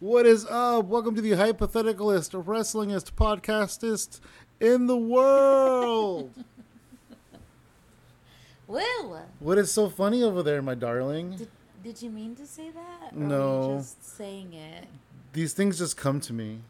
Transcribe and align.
What 0.00 0.24
is 0.26 0.46
up? 0.46 0.86
Welcome 0.86 1.14
to 1.16 1.20
the 1.20 1.32
hypotheticalist, 1.32 2.32
wrestlingist, 2.44 3.12
podcastist 3.12 4.20
in 4.58 4.86
the 4.86 4.96
world. 4.96 6.32
Woo! 8.66 9.18
what 9.40 9.58
is 9.58 9.70
so 9.72 9.88
funny 9.90 10.22
over 10.22 10.42
there, 10.42 10.62
my 10.62 10.74
darling? 10.74 11.36
Did, 11.36 11.48
did 11.84 12.00
you 12.02 12.08
mean 12.08 12.34
to 12.36 12.46
say 12.46 12.70
that? 12.70 13.14
No. 13.16 13.58
Were 13.60 13.72
you 13.74 13.78
just 13.80 14.16
saying 14.16 14.52
it? 14.54 14.86
These 15.32 15.52
things 15.52 15.78
just 15.78 15.96
come 15.96 16.20
to 16.20 16.32
me 16.32 16.60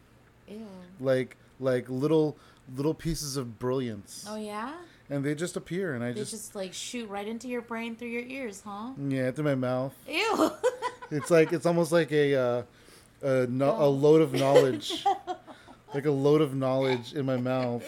Ew. 0.49 0.67
like 0.99 1.37
like 1.61 1.89
little 1.89 2.37
little 2.75 2.95
pieces 2.95 3.37
of 3.37 3.59
brilliance, 3.59 4.27
Oh 4.29 4.37
yeah? 4.37 4.73
and 5.09 5.25
they 5.25 5.35
just 5.35 5.57
appear, 5.57 5.95
and 5.95 6.03
I 6.03 6.09
They 6.13 6.21
just, 6.21 6.31
just 6.33 6.55
like 6.55 6.73
shoot 6.73 7.09
right 7.09 7.27
into 7.29 7.49
your 7.49 7.63
brain 7.63 7.97
through 7.97 8.09
your 8.09 8.23
ears, 8.25 8.63
huh? 8.65 8.91
yeah, 9.09 9.31
through 9.31 9.45
my 9.45 9.55
mouth. 9.55 9.95
Ew. 10.09 10.51
It's 11.13 11.29
like 11.29 11.53
it's 11.53 11.67
almost 11.67 11.91
like 11.91 12.13
a 12.13 12.37
uh, 12.37 12.63
a, 13.23 13.47
no, 13.47 13.77
a 13.79 13.87
load 13.89 14.21
of 14.23 14.33
knowledge, 14.33 15.05
like 15.95 16.07
a 16.07 16.11
load 16.11 16.41
of 16.41 16.55
knowledge 16.55 17.13
in 17.13 17.27
my 17.27 17.37
mouth. 17.37 17.85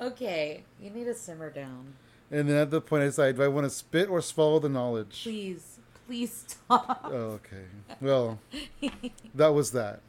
okay, 0.00 0.62
you 0.80 0.90
need 0.90 1.04
to 1.04 1.14
simmer 1.14 1.50
down. 1.50 1.94
And 2.30 2.48
then 2.48 2.56
at 2.56 2.70
the 2.70 2.80
point 2.80 3.02
I 3.02 3.06
decide, 3.06 3.36
do 3.36 3.42
I 3.42 3.48
want 3.48 3.64
to 3.64 3.70
spit 3.70 4.08
or 4.08 4.20
swallow 4.20 4.58
the 4.58 4.68
knowledge? 4.68 5.20
Please, 5.22 5.78
please 6.06 6.44
stop. 6.46 7.02
Oh, 7.04 7.38
okay. 7.40 7.64
Well, 8.00 8.38
that 9.34 9.48
was 9.48 9.72
that. 9.72 10.00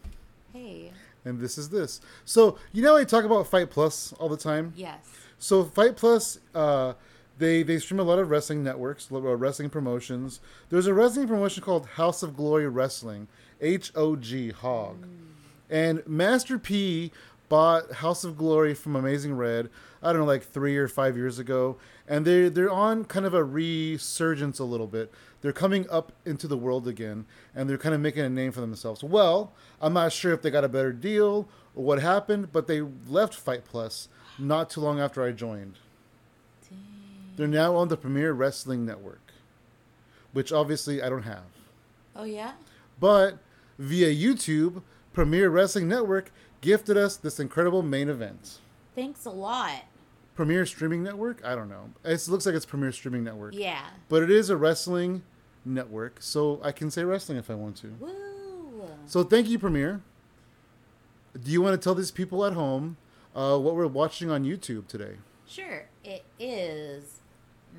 hey. 0.53 0.91
And 1.23 1.39
this 1.39 1.57
is 1.57 1.69
this. 1.69 2.01
So, 2.23 2.59
you 2.71 2.83
know, 2.83 2.95
I 2.95 3.03
talk 3.03 3.25
about 3.25 3.47
Fight 3.47 3.71
Plus 3.71 4.13
all 4.13 4.29
the 4.29 4.37
time. 4.37 4.73
Yes. 4.75 4.99
So, 5.39 5.63
Fight 5.63 5.95
Plus, 5.95 6.39
uh, 6.53 6.93
they, 7.39 7.63
they 7.63 7.79
stream 7.79 7.99
a 7.99 8.03
lot 8.03 8.19
of 8.19 8.29
wrestling 8.29 8.63
networks, 8.63 9.11
uh, 9.11 9.19
wrestling 9.19 9.71
promotions. 9.71 10.39
There's 10.69 10.85
a 10.85 10.93
wrestling 10.93 11.27
promotion 11.27 11.63
called 11.63 11.87
House 11.87 12.21
of 12.21 12.37
Glory 12.37 12.67
Wrestling, 12.69 13.27
H 13.61 13.91
O 13.95 14.15
G, 14.15 14.51
Hog. 14.51 15.05
And 15.69 16.05
Master 16.07 16.59
P 16.59 17.11
bought 17.49 17.91
House 17.93 18.23
of 18.23 18.37
Glory 18.37 18.73
from 18.73 18.95
Amazing 18.95 19.35
Red, 19.35 19.69
I 20.01 20.11
don't 20.11 20.21
know, 20.21 20.27
like 20.27 20.43
three 20.43 20.77
or 20.77 20.87
five 20.87 21.15
years 21.15 21.39
ago. 21.39 21.77
And 22.07 22.25
they're, 22.25 22.49
they're 22.49 22.71
on 22.71 23.05
kind 23.05 23.25
of 23.25 23.33
a 23.33 23.43
resurgence 23.43 24.59
a 24.59 24.63
little 24.63 24.87
bit. 24.87 25.11
They're 25.41 25.53
coming 25.53 25.87
up 25.89 26.11
into 26.25 26.47
the 26.47 26.57
world 26.57 26.87
again, 26.87 27.25
and 27.53 27.69
they're 27.69 27.77
kind 27.77 27.93
of 27.95 28.01
making 28.01 28.23
a 28.23 28.29
name 28.29 28.51
for 28.51 28.61
themselves. 28.61 29.03
Well, 29.03 29.53
I'm 29.81 29.93
not 29.93 30.11
sure 30.11 30.33
if 30.33 30.41
they 30.41 30.49
got 30.49 30.63
a 30.63 30.69
better 30.69 30.91
deal 30.91 31.47
or 31.75 31.83
what 31.83 32.01
happened, 32.01 32.51
but 32.51 32.67
they 32.67 32.81
left 32.81 33.33
Fight 33.33 33.63
Plus 33.65 34.07
not 34.39 34.69
too 34.69 34.81
long 34.81 34.99
after 34.99 35.23
I 35.23 35.31
joined. 35.31 35.77
Dang. 36.67 36.79
They're 37.35 37.47
now 37.47 37.75
on 37.75 37.89
the 37.89 37.97
Premier 37.97 38.33
Wrestling 38.33 38.85
Network, 38.85 39.31
which 40.33 40.51
obviously 40.51 41.01
I 41.01 41.09
don't 41.09 41.23
have. 41.23 41.43
Oh 42.15 42.23
yeah? 42.23 42.53
But 42.99 43.39
via 43.77 44.07
YouTube, 44.07 44.81
Premier 45.13 45.49
Wrestling 45.49 45.87
Network 45.87 46.31
gifted 46.61 46.97
us 46.97 47.17
this 47.17 47.39
incredible 47.39 47.81
main 47.81 48.09
event. 48.09 48.59
Thanks 48.95 49.25
a 49.25 49.29
lot. 49.29 49.83
Premier 50.35 50.65
Streaming 50.65 51.03
Network? 51.03 51.43
I 51.45 51.55
don't 51.55 51.69
know. 51.69 51.91
It 52.03 52.27
looks 52.27 52.45
like 52.45 52.55
it's 52.55 52.65
Premier 52.65 52.91
Streaming 52.91 53.23
Network. 53.23 53.53
Yeah. 53.55 53.85
But 54.09 54.23
it 54.23 54.29
is 54.29 54.49
a 54.49 54.57
wrestling 54.57 55.23
network, 55.63 56.17
so 56.19 56.59
I 56.63 56.71
can 56.71 56.91
say 56.91 57.03
wrestling 57.03 57.37
if 57.37 57.49
I 57.49 57.55
want 57.55 57.77
to. 57.77 57.87
Woo! 57.99 58.89
So 59.05 59.23
thank 59.23 59.47
you, 59.47 59.57
Premier. 59.57 60.01
Do 61.41 61.51
you 61.51 61.61
want 61.61 61.79
to 61.79 61.83
tell 61.83 61.95
these 61.95 62.11
people 62.11 62.45
at 62.45 62.53
home 62.53 62.97
uh, 63.35 63.57
what 63.57 63.75
we're 63.75 63.87
watching 63.87 64.29
on 64.29 64.43
YouTube 64.43 64.87
today? 64.87 65.15
Sure. 65.47 65.87
It 66.03 66.23
is 66.39 67.19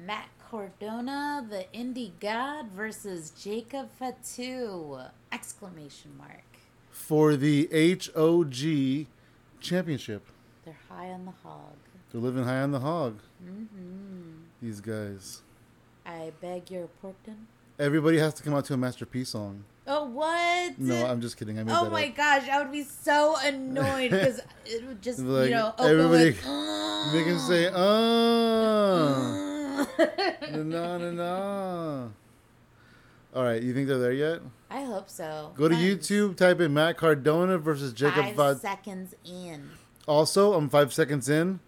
Matt 0.05 0.28
Cardona, 0.50 1.44
the 1.48 1.66
indie 1.77 2.12
god, 2.20 2.69
versus 2.69 3.30
Jacob 3.30 3.89
Fatu! 3.98 4.98
Exclamation 5.33 6.12
mark. 6.16 6.44
For 6.91 7.36
the 7.36 7.69
HOG 7.72 9.06
Championship. 9.61 10.22
They're 10.64 10.77
high 10.89 11.08
on 11.11 11.24
the 11.24 11.33
hog. 11.42 11.74
They're 12.12 12.20
living 12.20 12.44
high 12.44 12.61
on 12.61 12.70
the 12.72 12.80
hog, 12.80 13.19
Mm-hmm. 13.44 14.33
these 14.62 14.80
guys. 14.80 15.42
I 16.07 16.33
beg 16.40 16.70
your 16.70 16.89
pardon. 17.02 17.46
Everybody 17.78 18.18
has 18.18 18.33
to 18.34 18.42
come 18.42 18.55
out 18.55 18.64
to 18.67 18.74
a 18.74 18.77
masterpiece 18.77 19.30
song. 19.30 19.64
Oh 19.86 20.05
what? 20.05 20.78
No, 20.78 21.05
I'm 21.07 21.20
just 21.20 21.36
kidding. 21.36 21.58
I 21.58 21.64
made 21.64 21.73
Oh 21.74 21.90
my 21.90 22.07
up. 22.07 22.17
gosh, 22.17 22.48
I 22.48 22.58
would 22.63 22.73
be 22.73 22.83
so 22.84 23.36
annoyed 23.45 24.11
because 24.13 24.40
it 24.64 24.84
would 24.86 25.02
just 25.02 25.18
Like, 25.20 25.46
you 25.51 25.55
know 25.55 25.74
open 25.78 25.86
everybody-. 25.86 26.30
They 27.13 27.24
can 27.24 27.39
say, 27.39 27.70
ah, 27.73 29.45
no, 30.52 30.98
no, 30.98 31.11
no. 31.11 32.12
All 33.34 33.45
right, 33.45 33.62
you 33.62 33.74
think 33.74 33.86
they're 33.86 33.98
there 33.98 34.12
yet? 34.12 34.40
I 34.70 34.83
hope 34.83 35.11
so. 35.11 35.52
Go 35.57 35.68
to 35.68 35.74
YouTube, 35.74 36.36
type 36.36 36.61
in 36.61 36.73
Matt 36.73 36.96
Cardona 36.96 37.58
versus 37.58 37.92
Jacob 37.92 38.24
Five 38.24 38.36
Vad. 38.36 38.61
seconds 38.61 39.14
in. 39.24 39.70
Also, 40.08 40.55
I'm 40.55 40.68
five 40.70 40.92
seconds 40.92 41.29
in 41.29 41.61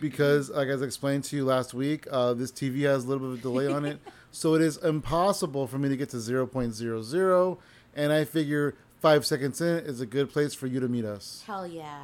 because, 0.00 0.50
like 0.50 0.68
as 0.68 0.82
I 0.82 0.84
explained 0.84 1.24
to 1.24 1.36
you 1.36 1.44
last 1.44 1.72
week, 1.72 2.06
uh, 2.10 2.34
this 2.34 2.52
TV 2.52 2.82
has 2.82 3.04
a 3.04 3.08
little 3.08 3.28
bit 3.28 3.32
of 3.34 3.38
a 3.38 3.42
delay 3.42 3.66
on 3.72 3.84
it, 3.84 4.00
so 4.32 4.54
it 4.54 4.60
is 4.62 4.76
impossible 4.78 5.66
for 5.66 5.78
me 5.78 5.88
to 5.88 5.96
get 5.96 6.10
to 6.10 6.18
0.00. 6.18 7.58
And 7.96 8.12
I 8.12 8.24
figure 8.24 8.74
five 9.00 9.24
seconds 9.24 9.60
in 9.60 9.78
is 9.78 10.00
a 10.00 10.06
good 10.06 10.30
place 10.30 10.52
for 10.52 10.66
you 10.66 10.80
to 10.80 10.88
meet 10.88 11.04
us. 11.04 11.42
Hell 11.46 11.66
yeah. 11.66 12.00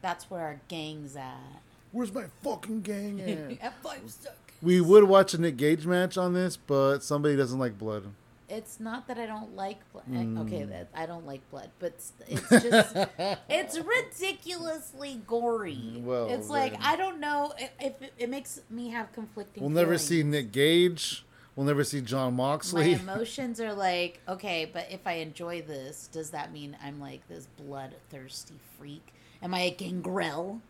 That's 0.00 0.30
where 0.30 0.42
our 0.42 0.60
gang's 0.68 1.16
at. 1.16 1.62
Where's 1.92 2.12
my 2.12 2.24
fucking 2.42 2.82
gang 2.82 3.20
at? 3.20 3.62
At 3.62 3.82
five 3.82 4.02
seconds. 4.06 4.36
we 4.62 4.80
would 4.80 5.04
watch 5.04 5.34
a 5.34 5.38
Nick 5.38 5.56
Gage 5.56 5.86
match 5.86 6.18
on 6.18 6.34
this, 6.34 6.56
but 6.56 7.00
somebody 7.00 7.36
doesn't 7.36 7.58
like 7.58 7.78
blood. 7.78 8.04
It's 8.50 8.80
not 8.80 9.06
that 9.08 9.18
I 9.18 9.26
don't 9.26 9.54
like 9.54 9.80
blood. 9.92 10.06
Mm. 10.10 10.40
Okay, 10.46 10.64
that 10.64 10.88
I 10.94 11.04
don't 11.04 11.26
like 11.26 11.48
blood, 11.50 11.70
but 11.78 11.92
it's, 11.92 12.12
it's 12.26 12.48
just 12.48 12.96
it's 13.48 13.78
ridiculously 13.78 15.20
gory. 15.26 16.00
Well, 16.02 16.30
it's 16.30 16.48
like 16.48 16.72
then. 16.72 16.80
I 16.82 16.96
don't 16.96 17.20
know 17.20 17.52
if, 17.58 17.70
if 17.78 18.02
it, 18.02 18.12
it 18.18 18.30
makes 18.30 18.60
me 18.70 18.88
have 18.90 19.12
conflicting. 19.12 19.62
We'll 19.62 19.70
never 19.70 19.98
see 19.98 20.22
feelings. 20.22 20.32
Nick 20.32 20.52
Gage. 20.52 21.24
We'll 21.56 21.66
never 21.66 21.82
see 21.82 22.00
Jon 22.00 22.36
Moxley. 22.36 22.84
My 22.84 22.90
Moxley. 22.92 23.12
emotions 23.12 23.60
are 23.60 23.74
like, 23.74 24.20
okay, 24.28 24.70
but 24.72 24.86
if 24.92 25.06
I 25.06 25.14
enjoy 25.14 25.60
this, 25.60 26.08
does 26.10 26.30
that 26.30 26.52
mean 26.52 26.76
I'm 26.82 27.00
like 27.00 27.26
this 27.28 27.48
bloodthirsty 27.58 28.54
freak? 28.78 29.12
Am 29.42 29.52
I 29.52 29.62
a 29.62 29.70
gangrel? 29.72 30.62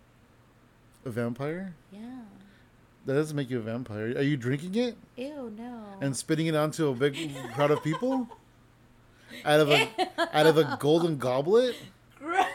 A 1.09 1.11
vampire? 1.11 1.75
Yeah. 1.91 2.01
That 3.07 3.15
doesn't 3.15 3.37
make 3.37 3.51
you 3.51 3.59
a 3.59 3.63
vampire. 3.63 4.17
Are 4.17 4.23
you 4.23 4.37
drinking 4.37 4.75
it 4.75 4.97
Ew, 5.17 5.53
no. 5.57 5.85
and 6.01 6.15
spitting 6.17 6.47
it 6.47 6.55
onto 6.55 6.89
a 6.89 6.95
big 6.95 7.35
crowd 7.55 7.71
of 7.71 7.83
people? 7.83 8.29
Out 9.45 9.61
of 9.61 9.71
a 9.71 9.89
out 10.33 10.47
of 10.47 10.57
a 10.57 10.79
golden 10.81 11.19
goblet? 11.19 11.77
Gross. 12.19 12.47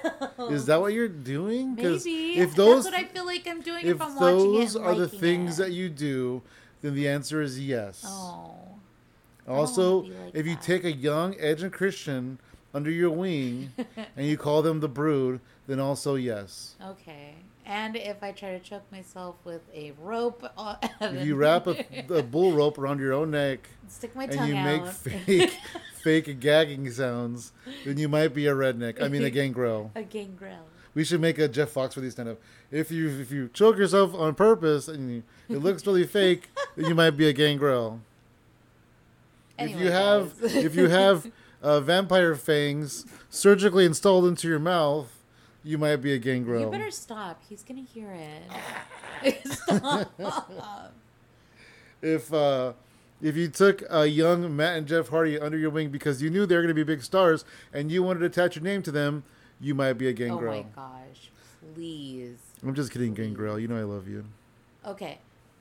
Is 0.49 0.65
that 0.65 0.81
what 0.81 0.91
you're 0.91 1.07
doing? 1.07 1.75
Maybe. 1.75 2.39
if 2.39 2.55
those 2.55 2.83
That's 2.83 2.95
what 2.95 3.05
I 3.05 3.07
feel 3.07 3.25
like 3.27 3.47
I'm 3.47 3.61
doing 3.61 3.85
if 3.85 3.95
if, 3.95 4.01
I'm 4.01 4.15
watching 4.15 4.55
it. 4.55 4.57
those 4.57 4.75
are 4.75 4.95
the 4.95 5.07
things 5.07 5.59
it. 5.59 5.63
that 5.63 5.71
you 5.71 5.87
do, 5.87 6.41
then 6.81 6.95
the 6.95 7.07
answer 7.07 7.41
is 7.43 7.59
yes. 7.59 8.03
Oh. 8.07 8.55
Also, 9.47 10.01
like 10.01 10.11
if 10.33 10.47
you 10.47 10.57
take 10.61 10.83
a 10.83 10.91
young 10.91 11.35
Edge 11.39 11.61
and 11.61 11.71
Christian 11.71 12.39
under 12.73 12.89
your 12.89 13.11
wing 13.11 13.71
and 14.17 14.25
you 14.25 14.35
call 14.35 14.63
them 14.63 14.79
the 14.79 14.89
Brood, 14.89 15.39
then 15.67 15.79
also 15.79 16.15
yes. 16.15 16.75
Okay. 16.83 17.35
And 17.65 17.95
if 17.95 18.21
I 18.21 18.31
try 18.31 18.51
to 18.51 18.59
choke 18.59 18.83
myself 18.91 19.35
with 19.43 19.61
a 19.73 19.91
rope, 19.99 20.43
uh, 20.57 20.75
If 21.01 21.25
you 21.25 21.35
wrap 21.35 21.67
a, 21.67 21.85
a 22.09 22.23
bull 22.23 22.53
rope 22.53 22.77
around 22.77 22.99
your 22.99 23.13
own 23.13 23.31
neck 23.31 23.69
stick 23.87 24.15
my 24.15 24.25
tongue 24.25 24.39
and 24.39 24.49
you 24.49 24.55
out. 24.55 24.83
make 24.85 25.25
fake 25.25 25.57
fake 25.95 26.39
gagging 26.39 26.89
sounds, 26.91 27.51
then 27.85 27.97
you 27.97 28.09
might 28.09 28.33
be 28.33 28.47
a 28.47 28.53
redneck. 28.53 29.01
I 29.01 29.07
mean 29.07 29.23
a 29.23 29.29
gangrel. 29.29 29.91
a 29.95 30.03
gangrel. 30.03 30.65
We 30.95 31.03
should 31.03 31.21
make 31.21 31.39
a 31.39 31.47
Jeff 31.47 31.73
Foxworthy 31.73 32.11
stand 32.11 32.29
up. 32.29 32.39
If 32.71 32.91
you 32.91 33.09
if 33.09 33.31
you 33.31 33.49
choke 33.53 33.77
yourself 33.77 34.13
on 34.13 34.35
purpose 34.35 34.87
and 34.87 35.09
you, 35.11 35.23
it 35.49 35.57
looks 35.59 35.85
really 35.87 36.05
fake, 36.05 36.49
then 36.75 36.85
you 36.85 36.95
might 36.95 37.11
be 37.11 37.27
a 37.27 37.33
gangrel. 37.33 38.01
if 39.57 39.69
Anyway, 39.69 39.83
you 39.85 39.91
have 39.91 40.33
if 40.41 40.75
you 40.75 40.89
have 40.89 41.31
uh, 41.61 41.79
vampire 41.79 42.35
fangs 42.35 43.05
surgically 43.29 43.85
installed 43.85 44.25
into 44.25 44.47
your 44.47 44.59
mouth, 44.59 45.22
you 45.63 45.77
might 45.77 45.97
be 45.97 46.13
a 46.13 46.17
gangrel. 46.17 46.61
You 46.61 46.69
better 46.69 46.91
stop. 46.91 47.41
He's 47.47 47.63
gonna 47.63 47.81
hear 47.81 48.15
it. 49.23 49.47
stop. 49.47 50.93
if 52.01 52.33
uh, 52.33 52.73
if 53.21 53.37
you 53.37 53.47
took 53.47 53.83
a 53.89 54.05
young 54.05 54.55
Matt 54.55 54.77
and 54.77 54.87
Jeff 54.87 55.07
Hardy 55.07 55.39
under 55.39 55.57
your 55.57 55.69
wing 55.69 55.89
because 55.89 56.21
you 56.21 56.29
knew 56.29 56.45
they 56.45 56.55
were 56.55 56.61
going 56.61 56.67
to 56.67 56.73
be 56.73 56.83
big 56.83 57.01
stars 57.01 57.45
and 57.71 57.89
you 57.89 58.03
wanted 58.03 58.19
to 58.19 58.25
attach 58.25 58.57
your 58.57 58.63
name 58.63 58.83
to 58.83 58.91
them, 58.91 59.23
you 59.61 59.73
might 59.73 59.93
be 59.93 60.09
a 60.09 60.13
gangrel. 60.13 60.53
oh 60.53 60.63
my 60.63 60.65
gosh! 60.75 61.31
Please. 61.73 62.37
I'm 62.61 62.75
just 62.75 62.91
kidding, 62.91 63.13
gangrel. 63.13 63.57
You 63.57 63.67
know 63.69 63.77
I 63.77 63.83
love 63.83 64.07
you. 64.07 64.25
Okay, 64.85 65.19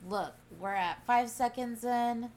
look, 0.08 0.32
we're 0.60 0.74
at 0.74 1.04
five 1.06 1.30
seconds 1.30 1.84
in. 1.84 2.30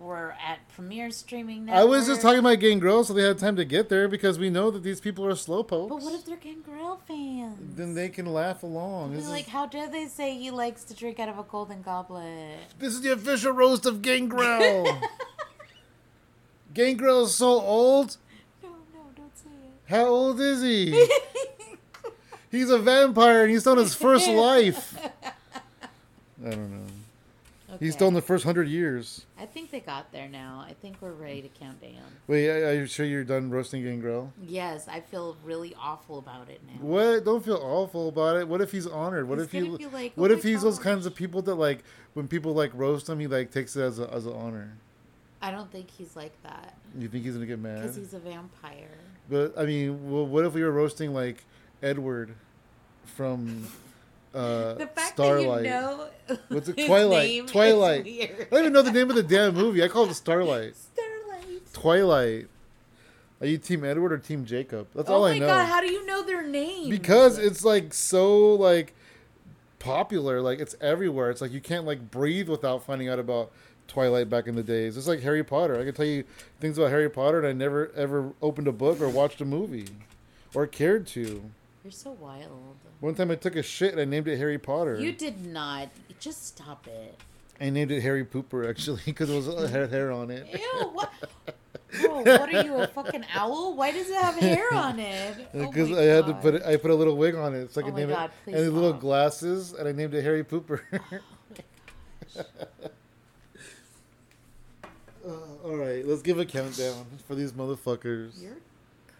We're 0.00 0.30
at 0.30 0.60
Premier 0.76 1.10
Streaming 1.10 1.68
I 1.68 1.82
was 1.82 2.06
just 2.06 2.22
talking 2.22 2.38
about 2.38 2.60
gangrel, 2.60 3.02
so 3.02 3.12
they 3.12 3.24
had 3.24 3.38
time 3.38 3.56
to 3.56 3.64
get 3.64 3.88
there 3.88 4.06
because 4.06 4.38
we 4.38 4.48
know 4.48 4.70
that 4.70 4.84
these 4.84 5.00
people 5.00 5.26
are 5.26 5.32
slowpokes. 5.32 5.88
But 5.88 6.02
what 6.02 6.14
if 6.14 6.24
they're 6.24 6.36
Gangrel 6.36 7.00
fans? 7.08 7.76
then 7.76 7.94
they 7.94 8.08
can 8.08 8.26
laugh 8.26 8.62
along. 8.62 9.14
This, 9.14 9.28
like, 9.28 9.46
is, 9.46 9.52
how 9.52 9.66
dare 9.66 9.88
they 9.90 10.06
say 10.06 10.36
he 10.36 10.52
likes 10.52 10.84
to 10.84 10.94
drink 10.94 11.18
out 11.18 11.28
of 11.28 11.38
a 11.38 11.42
golden 11.42 11.82
goblet? 11.82 12.58
this 12.78 12.94
is 12.94 13.00
the 13.00 13.12
official 13.12 13.52
roast 13.52 13.86
of 13.86 14.00
gangrel. 14.00 14.86
gangrel 16.74 17.24
is 17.24 17.34
so 17.34 17.60
old. 17.60 18.18
No, 18.62 18.68
no, 18.68 19.00
don't 19.16 19.36
say 19.36 19.48
it. 19.48 19.90
How 19.90 20.04
old 20.06 20.40
is 20.40 20.62
he? 20.62 21.08
he's 22.52 22.70
a 22.70 22.78
vampire 22.78 23.42
and 23.42 23.50
he's 23.50 23.66
in 23.66 23.78
his 23.78 23.94
first 23.94 24.28
life. 24.28 24.96
I 26.44 26.50
don't 26.50 26.70
know. 26.70 26.92
He's 27.68 27.74
Okay. 27.76 27.90
still 27.90 28.08
in 28.08 28.14
the 28.14 28.22
first 28.22 28.44
hundred 28.44 28.68
years. 28.68 29.26
I 29.38 29.44
think 29.44 29.70
they 29.70 29.80
got 29.80 30.10
there 30.10 30.26
now. 30.28 30.64
I 30.66 30.72
think 30.72 30.96
we're 31.02 31.12
ready 31.12 31.42
to 31.42 31.48
count 31.48 31.82
down. 31.82 31.92
Wait, 32.26 32.48
are 32.48 32.72
you 32.72 32.86
sure 32.86 33.04
you're 33.04 33.24
done 33.24 33.50
roasting 33.50 33.82
Gangrel? 33.82 34.32
Yes, 34.42 34.88
I 34.88 35.00
feel 35.00 35.36
really 35.44 35.74
awful 35.78 36.18
about 36.18 36.48
it 36.48 36.62
now. 36.66 36.80
What? 36.80 37.26
Don't 37.26 37.44
feel 37.44 37.60
awful 37.62 38.08
about 38.08 38.36
it. 38.38 38.48
What 38.48 38.62
if 38.62 38.72
he's 38.72 38.86
honored? 38.86 39.28
What 39.28 39.38
He's 39.38 39.46
if 39.48 39.52
he? 39.52 39.86
like, 39.86 40.12
what 40.14 40.30
"Oh 40.30 40.34
if 40.34 40.42
he's 40.42 40.62
those 40.62 40.78
kinds 40.78 41.04
of 41.04 41.14
people 41.14 41.42
that 41.42 41.56
like 41.56 41.84
when 42.14 42.26
people 42.26 42.54
like 42.54 42.70
roast 42.74 43.06
him, 43.08 43.20
he 43.20 43.26
like 43.26 43.50
takes 43.50 43.76
it 43.76 43.82
as 43.82 43.98
a 43.98 44.10
as 44.14 44.24
an 44.24 44.32
honor. 44.32 44.78
I 45.42 45.50
don't 45.50 45.70
think 45.70 45.88
he's 45.90 46.16
like 46.16 46.32
that 46.42 46.76
You 46.98 47.06
think 47.08 47.24
he's 47.24 47.34
gonna 47.34 47.46
get 47.46 47.58
mad? 47.60 47.82
because 47.82 47.96
he's 47.96 48.14
a 48.14 48.18
vampire. 48.18 48.88
But 49.28 49.52
I 49.58 49.66
mean, 49.66 50.10
well, 50.10 50.26
what 50.26 50.46
if 50.46 50.54
we 50.54 50.62
were 50.62 50.72
roasting 50.72 51.12
like 51.12 51.44
Edward 51.82 52.34
from 53.04 53.68
uh, 54.34 54.74
The 54.74 54.86
fact 54.86 55.14
Starlight? 55.14 55.64
that 55.64 55.64
you 55.64 55.70
know 55.70 56.38
What's 56.48 56.68
it? 56.68 56.76
Twilight. 56.86 57.46
Twilight. 57.48 58.06
I 58.06 58.46
don't 58.50 58.60
even 58.60 58.72
know 58.72 58.82
the 58.82 58.92
name 58.92 59.08
of 59.10 59.16
the 59.16 59.22
damn 59.22 59.54
movie. 59.54 59.82
I 59.82 59.88
call 59.88 60.08
it 60.08 60.14
Starlight. 60.14 60.74
Starlight. 60.76 61.72
Twilight. 61.72 62.48
Are 63.40 63.46
you 63.46 63.56
Team 63.58 63.84
Edward 63.84 64.12
or 64.12 64.18
Team 64.18 64.44
Jacob? 64.44 64.88
That's 64.94 65.08
all 65.08 65.24
I 65.24 65.38
know. 65.38 65.46
oh 65.46 65.48
my 65.48 65.54
god, 65.54 65.66
how 65.66 65.80
do 65.80 65.86
you 65.86 66.04
know 66.04 66.22
their 66.24 66.42
name? 66.46 66.90
because 66.90 67.38
it's 67.38 67.64
like 67.64 67.94
so 67.94 68.54
like 68.54 68.94
popular. 69.78 70.40
Like 70.42 70.58
it's 70.58 70.74
everywhere. 70.80 71.30
It's 71.30 71.40
like 71.40 71.52
you 71.52 71.60
can't 71.60 71.84
like 71.86 72.10
breathe 72.10 72.48
without 72.48 72.82
finding 72.84 73.08
out 73.08 73.18
about 73.18 73.52
Twilight 73.86 74.28
back 74.28 74.46
in 74.48 74.54
the 74.56 74.62
days. 74.62 74.96
It's 74.96 75.06
like 75.08 75.20
Harry 75.22 75.44
Potter. 75.44 75.80
I 75.80 75.84
can 75.84 75.94
tell 75.94 76.04
you 76.04 76.24
things 76.60 76.78
about 76.78 76.90
Harry 76.90 77.08
Potter, 77.08 77.38
and 77.38 77.46
I 77.46 77.52
never 77.52 77.90
ever 77.96 78.32
opened 78.42 78.66
a 78.68 78.72
book 78.72 79.00
or 79.00 79.08
watched 79.08 79.40
a 79.40 79.44
movie, 79.44 79.86
or 80.54 80.66
cared 80.66 81.06
to. 81.08 81.50
You're 81.88 81.92
so 81.94 82.10
wild. 82.20 82.76
One 83.00 83.14
time 83.14 83.30
I 83.30 83.34
took 83.34 83.56
a 83.56 83.62
shit 83.62 83.92
and 83.92 84.00
I 84.02 84.04
named 84.04 84.28
it 84.28 84.36
Harry 84.36 84.58
Potter. 84.58 85.00
You 85.00 85.10
did 85.10 85.46
not. 85.46 85.88
Just 86.20 86.46
stop 86.46 86.86
it. 86.86 87.18
I 87.62 87.70
named 87.70 87.90
it 87.90 88.02
Harry 88.02 88.26
Pooper 88.26 88.68
actually 88.68 89.00
because 89.06 89.30
it 89.30 89.34
was 89.34 89.48
it 89.48 89.70
had 89.70 89.88
hair 89.88 90.12
on 90.12 90.30
it. 90.30 90.46
Ew, 90.52 90.90
what? 90.92 91.10
Bro, 91.98 92.20
what 92.24 92.52
are 92.54 92.62
you, 92.62 92.74
a 92.74 92.88
fucking 92.88 93.24
owl? 93.34 93.74
Why 93.74 93.90
does 93.92 94.10
it 94.10 94.16
have 94.16 94.34
hair 94.34 94.70
on 94.74 94.98
it? 94.98 95.48
Oh 95.54 95.66
Because 95.66 95.88
my 95.88 96.00
I 96.00 96.02
had 96.02 96.26
to 96.26 96.34
put 96.34 96.56
it, 96.56 96.62
I 96.62 96.76
put 96.76 96.90
a 96.90 96.94
little 96.94 97.16
wig 97.16 97.34
on 97.34 97.54
it 97.54 97.72
so 97.72 97.80
I 97.80 97.84
Oh 97.84 97.86
could 97.86 97.94
my 97.94 98.00
name 98.00 98.08
God, 98.10 98.24
it 98.26 98.32
please 98.44 98.56
and 98.56 98.64
these 98.66 98.72
little 98.72 98.92
glasses 98.92 99.72
and 99.72 99.88
I 99.88 99.92
named 99.92 100.12
it 100.12 100.22
Harry 100.22 100.44
Pooper. 100.44 100.82
Uh, 105.26 105.32
all 105.62 105.76
right, 105.76 106.06
let's 106.06 106.22
give 106.22 106.38
a 106.38 106.44
countdown 106.46 107.04
for 107.26 107.34
these 107.34 107.52
motherfuckers. 107.52 108.40
You're 108.40 108.56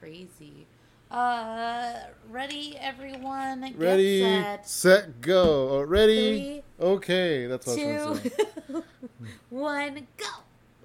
crazy. 0.00 0.66
Uh, 1.10 1.94
ready, 2.28 2.76
everyone? 2.78 3.62
Get 3.62 3.78
Ready, 3.78 4.20
set. 4.20 4.68
set, 4.68 5.20
go. 5.22 5.70
Oh, 5.70 5.82
ready? 5.82 6.62
Three, 6.78 6.86
okay, 6.86 7.46
that's 7.46 7.66
what 7.66 7.78
I 7.78 8.10
was 8.10 8.22
Two, 8.22 8.84
one, 9.50 10.06
go. 10.18 10.26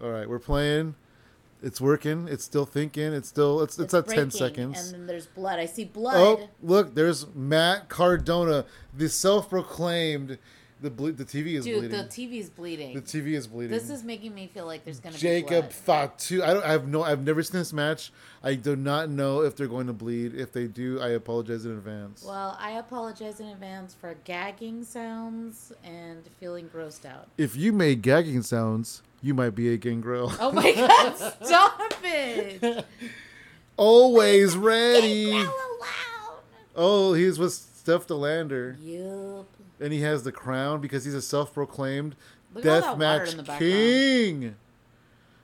All 0.02 0.12
right, 0.12 0.28
we're 0.28 0.40
playing. 0.40 0.96
It's 1.62 1.82
working. 1.82 2.28
It's 2.30 2.44
still 2.44 2.66
thinking. 2.66 3.14
It's 3.14 3.28
still. 3.28 3.62
It's 3.62 3.78
it's, 3.78 3.94
at 3.94 4.08
ten 4.08 4.32
seconds. 4.32 4.80
And 4.80 4.94
then 4.94 5.08
there's 5.08 5.28
blood. 5.28 5.60
I 5.60 5.66
see 5.66 5.86
blood. 5.86 6.16
Oh, 6.16 6.50
look! 6.62 6.96
There's 6.96 7.28
Matt 7.34 7.90
Cardona, 7.90 8.66
the 8.96 9.10
self-proclaimed. 9.10 10.38
The 10.84 10.90
ble- 10.92 11.14
the 11.14 11.24
TV 11.24 11.54
is 11.56 11.64
Dude, 11.64 11.80
bleeding. 11.80 11.98
the 11.98 12.04
TV's 12.04 12.50
bleeding. 12.50 12.94
The 12.94 13.02
TV 13.02 13.28
is 13.36 13.48
bleeding. 13.48 13.72
This 13.72 13.90
is 13.90 14.04
making 14.04 14.36
me 14.36 14.48
feel 14.54 14.66
like 14.66 14.84
there's 14.84 15.00
gonna 15.00 15.18
Jacob 15.18 15.70
be 15.70 15.74
blood. 15.86 16.12
Fatu. 16.20 16.44
I 16.44 16.54
don't. 16.54 16.64
I 16.66 16.72
have 16.74 16.88
no. 16.90 17.04
I've 17.04 17.24
never 17.24 17.42
seen 17.42 17.60
this 17.62 17.72
match. 17.72 18.12
I 18.44 18.56
do 18.56 18.76
not 18.76 19.10
know 19.10 19.42
if 19.44 19.56
they're 19.56 19.68
going 19.70 19.88
to 19.88 19.94
bleed. 19.94 20.36
If 20.36 20.52
they 20.52 20.68
do, 20.68 21.00
I 21.00 21.10
apologize 21.12 21.66
in 21.66 21.72
advance. 21.72 22.24
Well, 22.28 22.58
I 22.60 22.72
apologize 22.72 23.40
in 23.40 23.48
advance 23.48 23.94
for 23.94 24.14
gagging 24.26 24.84
sounds 24.84 25.72
and 25.86 26.22
feeling 26.42 26.68
grossed 26.70 27.06
out. 27.06 27.30
if 27.38 27.56
you 27.56 27.72
made 27.72 28.02
gagging 28.02 28.42
sounds, 28.42 29.02
you 29.22 29.34
might 29.34 29.56
be 29.56 29.74
a 29.74 29.78
gangrel. 29.78 30.34
Oh 30.40 30.52
my 30.52 30.72
god, 30.76 31.16
stop 31.46 31.80
it! 32.04 32.86
Always 33.78 34.56
ready. 34.58 35.44
Oh, 36.76 37.14
he's 37.14 37.40
with 37.40 37.54
Steph 37.54 38.08
De 38.08 38.16
Lander, 38.16 38.78
Yup. 38.82 39.46
And 39.80 39.92
he 39.94 40.02
has 40.02 40.24
the 40.24 40.32
crown 40.32 40.82
because 40.82 41.06
he's 41.06 41.14
a 41.14 41.22
self-proclaimed 41.22 42.16
Look 42.54 42.66
at 42.66 42.84
all 42.84 42.96
that 42.96 42.98
water 42.98 43.26
deathmatch 43.26 43.32
in 43.32 43.38
the 43.38 43.44
background. 43.44 43.60
king. 43.72 44.56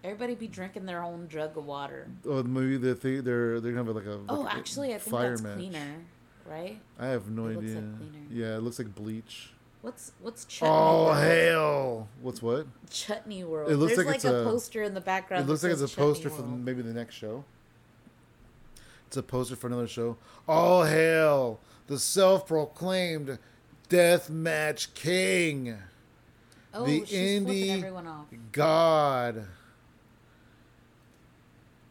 Everybody 0.04 0.36
be 0.36 0.48
drinking 0.48 0.86
their 0.86 1.04
own 1.04 1.28
jug 1.28 1.58
of 1.58 1.66
water. 1.66 2.08
Oh, 2.26 2.42
maybe 2.44 2.78
the 2.78 2.96
thing 2.96 3.24
they're 3.24 3.60
they're 3.60 3.74
gonna 3.74 3.86
have 3.86 3.96
like 3.96 4.06
a 4.06 4.20
Oh, 4.30 4.42
like 4.42 4.54
a 4.54 4.58
actually, 4.58 4.94
I 4.94 4.98
think 4.98 5.12
fire 5.16 5.30
that's 5.32 5.42
match. 5.42 5.56
cleaner, 5.58 5.96
right? 6.50 6.80
I 6.98 7.08
have 7.08 7.30
no 7.30 7.48
It 7.48 7.58
idea. 7.58 7.76
like 7.76 7.84
yeah, 8.32 8.56
it 8.56 8.60
looks 8.64 8.80
like 8.80 8.96
bleach. 8.96 9.52
What's 9.82 10.12
what's 10.22 10.46
chutney? 10.46 10.70
Oh 10.76 11.06
world? 11.06 11.18
hell! 11.24 12.08
What's 12.22 12.42
what? 12.42 12.68
Chutney 12.90 13.44
world. 13.44 13.72
It 13.72 13.78
looks 13.78 13.96
There's 13.96 14.06
like 14.08 14.16
it's 14.16 14.26
a, 14.26 14.36
a- 14.36 14.44
poster 14.46 14.84
in 14.84 14.94
the 14.94 15.02
background. 15.02 15.44
It 15.46 15.48
looks 15.50 15.64
like 15.64 15.72
it's 15.74 15.82
a 15.82 15.88
poster 15.88 16.30
for 16.30 16.44
maybe 16.44 16.82
the 16.82 16.94
next 16.94 17.16
show. 17.16 17.44
It's 19.08 19.18
a 19.18 19.24
poster 19.24 19.56
for 19.56 19.68
another 19.68 19.88
show. 19.88 20.18
Oh, 20.48 20.54
all 20.54 20.84
hail 20.86 21.60
the 21.88 21.98
self-proclaimed 21.98 23.40
deathmatch 23.90 24.94
king, 24.94 25.78
Oh, 26.74 26.86
the 26.86 27.02
indie-. 27.02 27.82
God. 28.52 29.48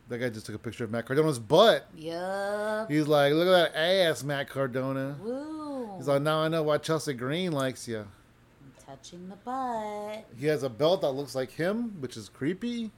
That 0.08 0.18
guy 0.18 0.30
just 0.30 0.46
took 0.46 0.54
a 0.54 0.58
picture 0.58 0.84
of 0.84 0.90
Matt 0.90 1.04
Cardona's 1.04 1.38
butt. 1.38 1.86
Yup. 1.96 2.90
He's 2.90 3.06
like, 3.06 3.34
"Look 3.34 3.46
at 3.46 3.72
that 3.72 3.78
ass, 3.78 4.22
Matt 4.24 4.48
Cardona." 4.48 5.16
Woo. 5.22 5.96
He's 5.98 6.08
like, 6.08 6.22
"Now 6.22 6.38
I 6.40 6.48
know 6.48 6.62
why 6.62 6.78
Chelsea 6.78 7.12
Green 7.12 7.52
likes 7.52 7.86
you." 7.86 8.06
touching 8.86 9.28
the 9.28 9.36
butt. 9.36 10.24
He 10.38 10.46
has 10.46 10.62
a 10.62 10.70
belt 10.70 11.02
that 11.02 11.10
looks 11.10 11.34
like 11.34 11.50
him, 11.50 12.00
which 12.00 12.16
is 12.16 12.30
creepy. 12.30 12.90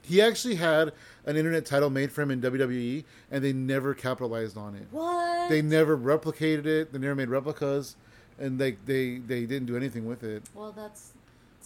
He 0.00 0.22
actually 0.22 0.54
had 0.54 0.92
an 1.26 1.36
internet 1.36 1.66
title 1.66 1.90
made 1.90 2.10
for 2.10 2.22
him 2.22 2.30
in 2.30 2.40
WWE, 2.40 3.04
and 3.30 3.44
they 3.44 3.52
never 3.52 3.92
capitalized 3.92 4.56
on 4.56 4.74
it. 4.74 4.86
What? 4.90 5.50
They 5.50 5.60
never 5.60 5.98
replicated 5.98 6.64
it. 6.64 6.92
They 6.94 6.98
never 6.98 7.14
made 7.14 7.28
replicas, 7.28 7.94
and 8.42 8.58
they 8.58 8.72
they 8.84 9.18
they 9.18 9.46
didn't 9.46 9.66
do 9.66 9.76
anything 9.76 10.04
with 10.04 10.24
it. 10.24 10.42
well, 10.54 10.72
that's 10.72 11.12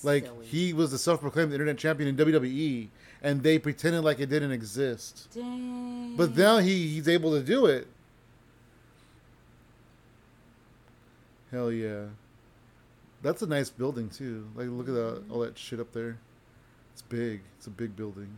Like 0.03 0.27
silly. 0.27 0.47
he 0.47 0.73
was 0.75 0.91
the 0.91 0.99
self-proclaimed 0.99 1.53
internet 1.53 1.79
champion 1.79 2.09
in 2.11 2.17
WWE, 2.17 2.89
and 3.23 3.43
they 3.43 3.59
pretended 3.59 4.03
like 4.03 4.21
it 4.21 4.27
didn't 4.29 4.53
exist. 4.53 5.29
Dang. 5.35 6.15
But 6.17 6.37
now 6.37 6.59
he 6.59 6.87
he's 6.89 7.09
able 7.09 7.33
to 7.33 7.43
do 7.43 7.65
it. 7.67 7.89
Hell 11.51 11.73
yeah. 11.73 12.05
That's 13.23 13.41
a 13.41 13.47
nice 13.47 13.71
building 13.71 14.11
too. 14.11 14.47
Like 14.55 14.69
look 14.69 14.89
at 14.89 14.95
that 14.95 15.23
mm-hmm. 15.23 15.33
all 15.33 15.41
that 15.41 15.57
shit 15.57 15.81
up 15.81 15.93
there. 15.93 16.19
It's 16.93 17.03
big. 17.03 17.41
It's 17.57 17.67
a 17.67 17.71
big 17.71 17.97
building. 17.97 18.29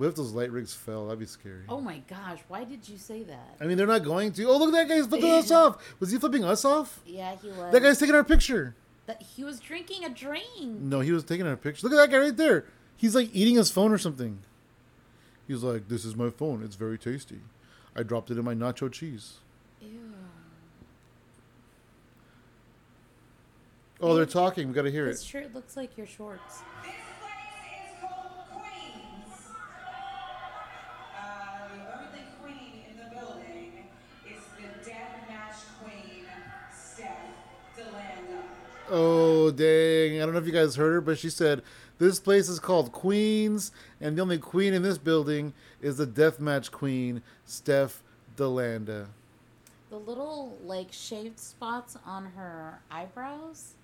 What 0.00 0.08
if 0.08 0.14
those 0.14 0.32
light 0.32 0.50
rigs 0.50 0.72
fell? 0.72 1.04
That'd 1.08 1.18
be 1.18 1.26
scary. 1.26 1.64
oh 1.68 1.78
my 1.78 1.98
gosh, 2.08 2.38
why 2.48 2.64
did 2.64 2.88
you 2.88 2.96
say 2.96 3.22
that? 3.24 3.56
I 3.60 3.66
mean, 3.66 3.76
they're 3.76 3.86
not 3.86 4.02
going 4.02 4.32
to. 4.32 4.44
Oh, 4.46 4.56
look 4.56 4.68
at 4.74 4.88
that 4.88 4.88
guy's 4.88 5.06
flipping 5.06 5.30
us 5.30 5.50
off. 5.50 5.76
Was 6.00 6.10
he 6.10 6.16
flipping 6.16 6.42
us 6.42 6.64
off? 6.64 7.00
Yeah, 7.04 7.36
he 7.36 7.48
was. 7.50 7.70
That 7.70 7.82
guy's 7.82 7.98
taking 7.98 8.14
our 8.14 8.24
picture. 8.24 8.74
That- 9.04 9.20
he 9.20 9.44
was 9.44 9.60
drinking 9.60 10.06
a 10.06 10.08
drink. 10.08 10.46
No, 10.80 11.00
he 11.00 11.12
was 11.12 11.22
taking 11.22 11.46
our 11.46 11.54
picture. 11.54 11.86
Look 11.86 11.92
at 11.92 11.96
that 12.02 12.10
guy 12.10 12.22
right 12.22 12.34
there. 12.34 12.64
He's 12.96 13.14
like 13.14 13.28
eating 13.34 13.56
his 13.56 13.70
phone 13.70 13.92
or 13.92 13.98
something. 13.98 14.38
He's 15.46 15.62
like, 15.62 15.88
"This 15.88 16.06
is 16.06 16.16
my 16.16 16.30
phone. 16.30 16.62
It's 16.64 16.76
very 16.76 16.96
tasty. 16.96 17.40
I 17.94 18.02
dropped 18.02 18.30
it 18.30 18.38
in 18.38 18.44
my 18.46 18.54
nacho 18.54 18.90
cheese." 18.90 19.34
Ew. 19.82 20.14
Oh, 24.00 24.14
they're 24.14 24.24
talking. 24.24 24.68
We 24.68 24.72
got 24.72 24.84
to 24.84 24.90
hear 24.90 25.08
it. 25.08 25.10
This 25.10 25.20
it. 25.24 25.26
shirt 25.26 25.54
looks 25.54 25.76
like 25.76 25.98
your 25.98 26.06
shorts. 26.06 26.62
Oh, 38.90 39.50
dang. 39.50 40.20
I 40.20 40.24
don't 40.24 40.32
know 40.32 40.40
if 40.40 40.46
you 40.46 40.52
guys 40.52 40.76
heard 40.76 40.92
her, 40.92 41.00
but 41.00 41.18
she 41.18 41.30
said, 41.30 41.62
This 41.98 42.18
place 42.20 42.48
is 42.48 42.58
called 42.58 42.92
Queens, 42.92 43.72
and 44.00 44.16
the 44.16 44.22
only 44.22 44.38
queen 44.38 44.74
in 44.74 44.82
this 44.82 44.98
building 44.98 45.52
is 45.80 45.96
the 45.98 46.06
deathmatch 46.06 46.70
queen, 46.70 47.22
Steph 47.44 48.02
De 48.36 48.46
Lander. 48.48 49.08
The 49.90 49.96
little 49.98 50.56
like 50.64 50.88
shaved 50.92 51.38
spots 51.38 51.96
on 52.06 52.24
her 52.36 52.78
eyebrows 52.90 53.74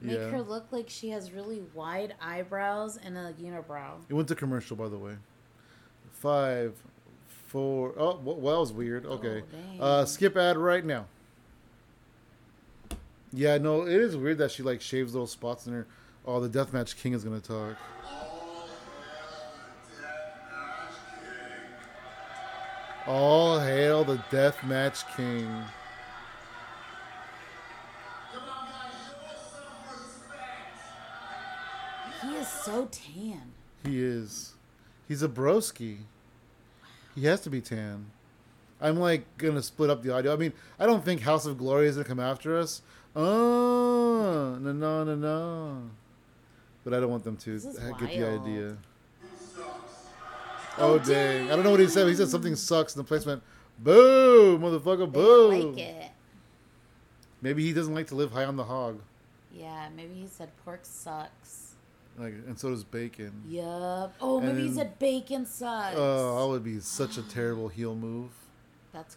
make 0.00 0.16
Yeah. 0.18 0.28
her 0.30 0.42
look 0.42 0.66
like 0.70 0.88
she 0.88 1.10
has 1.10 1.32
really 1.32 1.62
wide 1.74 2.14
eyebrows 2.20 2.96
and 3.02 3.16
a 3.16 3.32
unibrow. 3.34 3.92
It 4.08 4.14
went 4.14 4.28
to 4.28 4.34
commercial, 4.34 4.76
by 4.76 4.88
the 4.88 4.98
way. 4.98 5.16
Five, 6.12 6.74
four. 7.46 7.92
Oh, 7.98 8.18
well, 8.24 8.36
that 8.36 8.60
was 8.60 8.72
weird. 8.72 9.04
Okay. 9.06 9.42
dang. 9.52 9.80
uh, 9.80 10.04
skip 10.06 10.36
ad 10.36 10.56
right 10.56 10.84
now. 10.84 11.06
Yeah, 13.34 13.58
no, 13.58 13.82
it 13.82 14.00
is 14.00 14.16
weird 14.16 14.38
that 14.38 14.52
she 14.52 14.62
like 14.62 14.80
shaves 14.80 15.12
little 15.12 15.26
spots 15.26 15.66
in 15.66 15.72
her. 15.72 15.86
Oh, 16.24 16.40
the 16.40 16.48
deathmatch 16.48 16.96
king 16.96 17.12
is 17.12 17.24
gonna 17.24 17.40
talk. 17.40 17.76
All 23.06 23.60
hail 23.60 24.02
the 24.02 24.16
Deathmatch 24.30 25.04
King. 25.14 25.46
He 32.22 32.28
is 32.36 32.48
so 32.48 32.88
tan. 32.90 33.52
He 33.84 34.02
is. 34.02 34.54
He's 35.06 35.22
a 35.22 35.28
broski. 35.28 35.98
He 37.14 37.26
has 37.26 37.42
to 37.42 37.50
be 37.50 37.60
tan. 37.60 38.06
I'm 38.80 38.96
like 38.96 39.26
gonna 39.36 39.62
split 39.62 39.90
up 39.90 40.02
the 40.02 40.14
audio. 40.14 40.32
I 40.32 40.36
mean, 40.36 40.54
I 40.80 40.86
don't 40.86 41.04
think 41.04 41.20
House 41.20 41.44
of 41.44 41.58
Glory 41.58 41.88
is 41.88 41.96
gonna 41.96 42.08
come 42.08 42.20
after 42.20 42.56
us. 42.56 42.80
Oh 43.16 44.58
no 44.60 44.72
no 44.72 45.04
no 45.04 45.14
no. 45.14 45.82
But 46.82 46.94
I 46.94 47.00
don't 47.00 47.10
want 47.10 47.24
them 47.24 47.36
to 47.38 47.58
get 47.58 47.98
the 47.98 48.28
idea. 48.28 48.76
Oh, 50.76 50.94
Oh 50.94 50.98
dang! 50.98 51.50
I 51.50 51.54
don't 51.54 51.64
know 51.64 51.70
what 51.70 51.80
he 51.80 51.86
said. 51.86 52.08
He 52.08 52.14
said 52.16 52.28
something 52.28 52.56
sucks, 52.56 52.96
and 52.96 53.04
the 53.04 53.06
place 53.06 53.24
went, 53.24 53.42
"Boo, 53.78 54.58
motherfucker, 54.58 55.10
boo." 55.10 55.68
like 55.70 55.78
it. 55.78 56.10
Maybe 57.40 57.62
he 57.62 57.72
doesn't 57.72 57.94
like 57.94 58.08
to 58.08 58.16
live 58.16 58.32
high 58.32 58.44
on 58.44 58.56
the 58.56 58.64
hog. 58.64 59.00
Yeah, 59.52 59.88
maybe 59.94 60.14
he 60.14 60.26
said 60.26 60.50
pork 60.64 60.80
sucks. 60.82 61.74
Like, 62.18 62.34
and 62.46 62.58
so 62.58 62.70
does 62.70 62.84
bacon. 62.84 63.42
Yup. 63.48 64.14
Oh, 64.20 64.38
And 64.38 64.48
maybe 64.48 64.68
he 64.68 64.74
said 64.74 64.98
bacon 64.98 65.46
sucks. 65.46 65.94
Oh, 65.96 66.40
that 66.42 66.48
would 66.50 66.64
be 66.64 66.80
such 66.80 67.18
a 67.18 67.22
terrible 67.22 67.68
heel 67.68 67.94
move. 67.94 68.30
That's. 68.92 69.16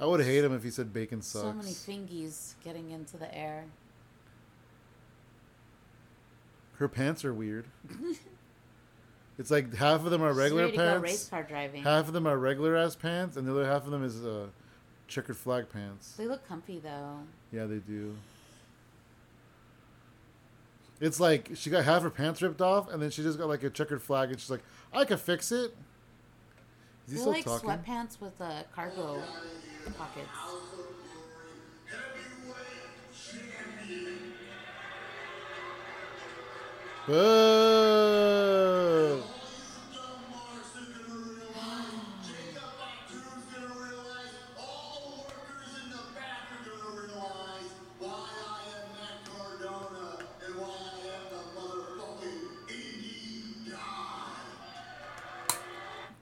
I 0.00 0.06
would 0.06 0.20
hate 0.20 0.44
him 0.44 0.54
if 0.54 0.62
he 0.62 0.70
said 0.70 0.92
bacon 0.92 1.22
sucks. 1.22 1.44
So 1.44 1.52
many 1.52 1.72
fingies 1.72 2.54
getting 2.62 2.90
into 2.90 3.16
the 3.16 3.34
air. 3.36 3.64
Her 6.76 6.88
pants 6.88 7.24
are 7.24 7.34
weird. 7.34 7.66
it's 9.38 9.50
like 9.50 9.74
half 9.74 10.04
of 10.04 10.10
them 10.10 10.22
are 10.22 10.32
regular 10.32 10.66
ready 10.66 10.76
to 10.76 10.78
go 10.78 10.96
race 10.98 11.10
pants, 11.10 11.28
car 11.28 11.42
driving. 11.42 11.82
half 11.82 12.06
of 12.06 12.12
them 12.12 12.26
are 12.26 12.38
regular 12.38 12.76
ass 12.76 12.94
pants, 12.94 13.36
and 13.36 13.46
the 13.46 13.50
other 13.50 13.66
half 13.66 13.84
of 13.84 13.90
them 13.90 14.04
is 14.04 14.24
uh, 14.24 14.46
checkered 15.08 15.36
flag 15.36 15.68
pants. 15.68 16.12
They 16.16 16.26
look 16.26 16.46
comfy 16.46 16.78
though. 16.78 17.18
Yeah, 17.50 17.66
they 17.66 17.78
do. 17.78 18.14
It's 21.00 21.18
like 21.18 21.50
she 21.54 21.70
got 21.70 21.84
half 21.84 22.02
her 22.02 22.10
pants 22.10 22.40
ripped 22.42 22.60
off, 22.60 22.88
and 22.92 23.02
then 23.02 23.10
she 23.10 23.22
just 23.24 23.38
got 23.38 23.48
like 23.48 23.64
a 23.64 23.70
checkered 23.70 24.02
flag, 24.02 24.30
and 24.30 24.38
she's 24.38 24.50
like, 24.50 24.62
"I 24.92 25.04
could 25.04 25.20
fix 25.20 25.50
it." 25.50 25.74
Is 27.06 27.14
he 27.14 27.14
They're 27.14 27.18
still 27.18 27.32
like 27.32 27.44
talking? 27.44 27.70
sweatpants 27.70 28.20
with 28.20 28.40
uh, 28.40 28.62
cargo 28.74 29.22
pockets. 29.94 30.28
Boo! 37.06 37.88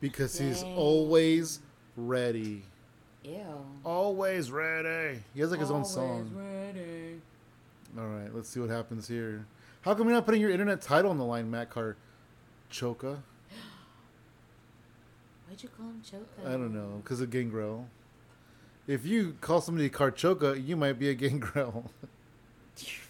Because 0.00 0.38
he's 0.38 0.62
Dang. 0.62 0.76
always 0.76 1.58
ready. 1.96 2.62
Ew. 3.26 3.66
Always 3.84 4.52
ready. 4.52 5.20
He 5.34 5.40
has 5.40 5.50
like 5.50 5.60
his 5.60 5.70
own 5.70 5.84
song. 5.84 6.30
ready. 6.34 7.20
All 7.98 8.06
right, 8.06 8.32
let's 8.32 8.48
see 8.48 8.60
what 8.60 8.70
happens 8.70 9.08
here. 9.08 9.46
How 9.82 9.94
come 9.94 10.06
you're 10.06 10.14
not 10.14 10.26
putting 10.26 10.40
your 10.40 10.50
internet 10.50 10.80
title 10.80 11.10
on 11.10 11.18
the 11.18 11.24
line, 11.24 11.50
Matt 11.50 11.70
Car 11.70 11.96
Choka? 12.70 13.18
Why'd 15.48 15.62
you 15.62 15.68
call 15.68 15.86
him 15.86 16.02
Choco? 16.04 16.26
I 16.44 16.52
don't 16.52 16.74
know, 16.74 17.00
because 17.02 17.20
of 17.20 17.30
Gangrel. 17.30 17.88
If 18.86 19.04
you 19.04 19.36
call 19.40 19.60
somebody 19.60 19.90
Carchoka, 19.90 20.64
you 20.64 20.76
might 20.76 20.98
be 20.98 21.08
a 21.08 21.14
Gangrel. 21.14 21.90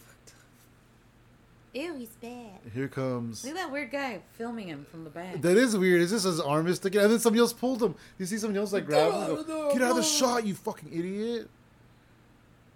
You're 1.77 1.93
fucked 1.93 1.95
up. 1.95 1.95
Ew, 1.95 1.99
he's 1.99 2.17
bad. 2.63 2.73
Here 2.75 2.89
comes. 2.89 3.45
Look 3.45 3.55
at 3.55 3.59
that 3.59 3.73
weird 3.73 3.91
guy 3.91 4.21
filming 4.33 4.69
him 4.69 4.87
from 4.91 5.05
the 5.05 5.11
back. 5.11 5.41
That 5.43 5.57
is 5.57 5.77
weird. 5.77 6.01
Is 6.01 6.11
this 6.11 6.25
his 6.25 6.41
arm 6.41 6.67
is 6.67 6.77
sticking? 6.77 7.01
And 7.01 7.11
then 7.11 7.19
somebody 7.19 7.41
else 7.41 7.53
pulled 7.53 7.83
him. 7.83 7.95
You 8.19 8.27
see 8.27 8.39
somebody 8.39 8.59
else 8.61 8.73
like 8.73 8.87
grab 8.87 9.13
him? 9.13 9.37
and 9.39 9.47
go, 9.47 9.73
Get 9.73 9.83
out 9.83 9.91
of 9.91 9.97
the 9.97 10.03
shot, 10.03 10.47
you 10.47 10.55
fucking 10.55 10.91
idiot! 10.93 11.49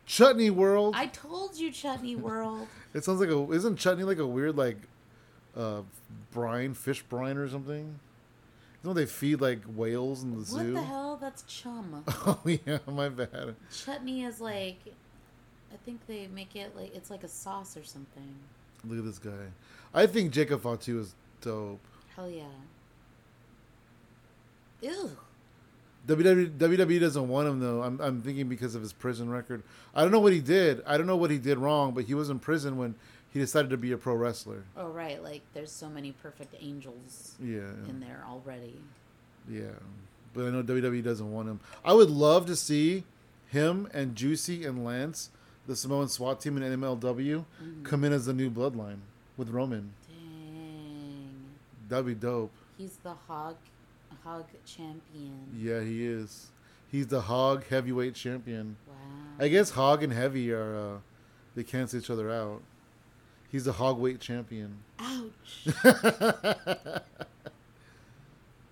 Chutney 0.07 0.50
World. 0.50 0.95
I 0.97 1.07
told 1.07 1.57
you, 1.57 1.71
Chutney 1.71 2.16
World. 2.16 2.66
It 2.92 3.04
sounds 3.04 3.21
like 3.21 3.28
a. 3.28 3.52
Isn't 3.52 3.76
chutney 3.76 4.02
like 4.02 4.19
a 4.19 4.26
weird 4.26 4.57
like, 4.57 4.76
uh, 5.57 5.83
brine, 6.33 6.75
fish 6.75 7.02
brine 7.04 7.37
or 7.37 7.49
something? 7.49 8.00
Isn't 8.83 8.97
they 8.97 9.07
feed 9.07 9.40
like 9.40 9.61
whales 9.76 10.25
in 10.25 10.33
the 10.33 10.38
what 10.38 10.47
zoo? 10.47 10.57
What 10.57 10.75
the 10.75 10.83
hell? 10.83 11.16
That's 11.21 11.42
chum. 11.45 12.04
Oh 12.09 12.40
yeah, 12.45 12.78
my 12.88 13.09
bad. 13.09 13.54
Chutney 13.73 14.25
is 14.25 14.40
like, 14.40 14.78
I 15.73 15.76
think 15.85 16.04
they 16.09 16.26
make 16.26 16.57
it 16.57 16.75
like 16.75 16.97
it's 16.97 17.11
like 17.11 17.23
a 17.23 17.28
sauce 17.28 17.76
or 17.76 17.85
something. 17.85 18.35
Look 18.87 18.99
at 18.99 19.04
this 19.04 19.18
guy. 19.18 19.30
I 19.92 20.06
think 20.06 20.32
Jacob 20.32 20.62
Fatu 20.62 21.00
is 21.00 21.14
dope. 21.40 21.80
Hell 22.16 22.30
yeah. 22.30 22.44
Ew. 24.80 25.10
WWE, 26.06 26.56
WWE 26.56 26.99
doesn't 27.00 27.28
want 27.28 27.46
him 27.49 27.60
though. 27.60 27.82
I'm, 27.82 28.00
I'm 28.00 28.22
thinking 28.22 28.49
because 28.49 28.75
of 28.75 28.80
his 28.82 28.92
prison 28.92 29.28
record. 29.28 29.62
I 29.94 30.02
don't 30.02 30.10
know 30.12 30.20
what 30.20 30.32
he 30.32 30.40
did. 30.40 30.82
I 30.87 30.96
don't 30.96 31.06
know 31.06 31.16
what 31.16 31.30
he 31.30 31.38
did 31.38 31.58
wrong, 31.58 31.92
but 31.92 32.04
he 32.04 32.14
was 32.14 32.30
in 32.30 32.38
prison 32.38 32.78
when 32.78 32.94
he 33.32 33.38
decided 33.38 33.70
to 33.70 33.76
be 33.76 33.92
a 33.92 33.99
pro 33.99 34.14
wrestler. 34.14 34.64
Oh 34.76 34.88
right, 34.88 35.22
like 35.22 35.42
there's 35.52 35.70
so 35.70 35.88
many 35.90 36.12
perfect 36.12 36.54
angels 36.58 37.34
Yeah, 37.42 37.70
in 37.88 38.00
there 38.00 38.25
already. 38.28 38.80
yeah. 39.49 39.72
But 40.32 40.46
I 40.46 40.50
know 40.50 40.62
WWE 40.62 41.02
doesn't 41.04 41.30
want 41.30 41.49
him. 41.49 41.60
I 41.84 41.92
would 41.92 42.08
love 42.08 42.46
to 42.46 42.56
see 42.56 43.02
him 43.49 43.88
and 43.92 44.14
Juicy 44.16 44.64
and 44.64 44.84
Lance, 44.84 45.28
the 45.66 45.76
Samoan 45.76 46.08
SWAT 46.08 46.40
team 46.40 46.56
in 46.56 46.80
MLW, 46.80 47.44
come 47.82 48.04
in 48.04 48.12
as 48.12 48.26
the 48.26 48.32
new 48.32 48.50
bloodline 48.50 48.98
with 49.36 49.50
Roman. 49.50 49.92
Dang. 50.08 51.30
That'd 51.88 52.06
be 52.06 52.14
dope. 52.14 52.52
He's 52.76 52.96
the 53.02 53.14
hog 53.28 53.56
hog 54.24 54.46
champion. 54.64 55.38
Yeah, 55.56 55.80
he 55.82 56.06
is. 56.06 56.48
He's 56.90 57.06
the 57.06 57.20
Hog 57.20 57.64
Heavyweight 57.68 58.14
Champion. 58.14 58.76
Wow. 58.86 58.94
I 59.38 59.48
guess 59.48 59.70
Hog 59.70 60.02
and 60.02 60.12
Heavy 60.12 60.52
are 60.52 60.76
uh, 60.76 60.98
they 61.54 61.62
cancel 61.62 62.00
each 62.00 62.10
other 62.10 62.30
out. 62.30 62.62
He's 63.50 63.64
the 63.64 63.72
Hog 63.72 63.98
Weight 63.98 64.20
Champion. 64.20 64.78
Ouch. 64.98 65.66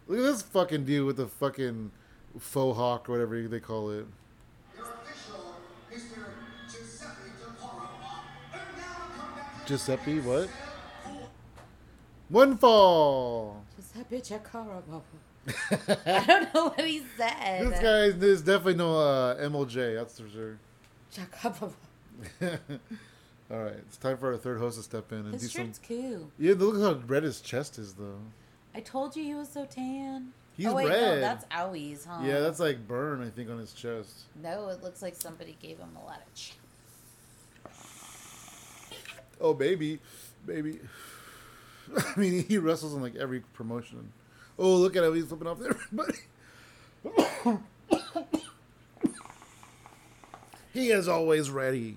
Look 0.07 0.21
at 0.21 0.25
this 0.25 0.43
fucking 0.43 0.85
dude 0.85 1.07
with 1.07 1.17
the 1.17 1.27
fucking 1.27 1.91
faux 2.39 2.77
hawk 2.77 3.09
or 3.09 3.13
whatever 3.13 3.41
they 3.43 3.61
call 3.61 3.91
it. 3.91 4.07
Giuseppe, 9.69 10.21
what? 10.21 10.49
One 12.31 12.57
fall. 12.57 13.63
Giuseppe 13.77 14.21
Chacarabo. 14.23 15.03
I 16.07 16.25
don't 16.27 16.55
know 16.55 16.65
what 16.71 16.81
he 16.87 17.03
said. 17.19 17.67
This 17.71 17.79
guy 17.81 17.99
is 18.05 18.19
there's 18.19 18.41
definitely 18.41 18.77
no 18.77 18.97
uh, 18.99 19.37
MLJ. 19.37 19.95
That's 19.95 20.19
for 20.19 20.29
sure. 20.31 20.59
Chacarabo. 21.15 21.73
All 23.51 23.59
right, 23.59 23.75
it's 23.75 23.99
time 23.99 24.17
for 24.17 24.33
our 24.33 24.39
third 24.39 24.59
host 24.59 24.79
to 24.79 24.83
step 24.83 25.13
in 25.13 25.19
and 25.19 25.33
do 25.33 25.39
His 25.39 25.53
some. 25.53 25.67
shirt's 25.67 25.81
cool. 25.87 26.31
Yeah, 26.39 26.55
look 26.57 26.81
how 26.81 27.03
red 27.07 27.23
his 27.25 27.43
chest 27.43 27.79
is, 27.79 27.93
though. 27.93 28.21
I 28.75 28.81
told 28.81 29.17
you 29.17 29.25
he 29.25 29.35
was 29.35 29.51
so 29.51 29.67
tan. 29.67 30.33
He's 30.57 30.67
oh, 30.67 30.75
wait, 30.75 30.89
No, 30.89 30.95
red. 30.95 31.23
that's 31.23 31.45
Owie's, 31.55 32.07
huh? 32.07 32.21
Yeah, 32.25 32.41
that's 32.41 32.59
like 32.59 32.89
burn, 32.89 33.23
I 33.23 33.29
think, 33.29 33.51
on 33.51 33.59
his 33.59 33.73
chest. 33.75 34.23
No, 34.43 34.69
it 34.69 34.83
looks 34.83 35.03
like 35.03 35.15
somebody 35.15 35.57
gave 35.61 35.79
him 35.79 35.95
a 35.97 36.05
lot 36.07 36.21
of. 36.27 36.35
Oh, 39.41 39.55
baby, 39.55 40.01
baby. 40.47 40.81
I 41.97 42.19
mean, 42.19 42.45
he 42.45 42.59
wrestles 42.59 42.95
in 42.95 43.03
like 43.03 43.17
every 43.17 43.41
promotion. 43.41 44.13
Oh, 44.59 44.75
look 44.77 44.97
at 44.97 45.05
him! 45.05 45.15
He's 45.15 45.27
flipping 45.27 45.47
off 45.47 45.59
everybody. 45.63 46.19
he 50.73 50.91
is 50.91 51.07
always 51.07 51.49
ready. 51.51 51.97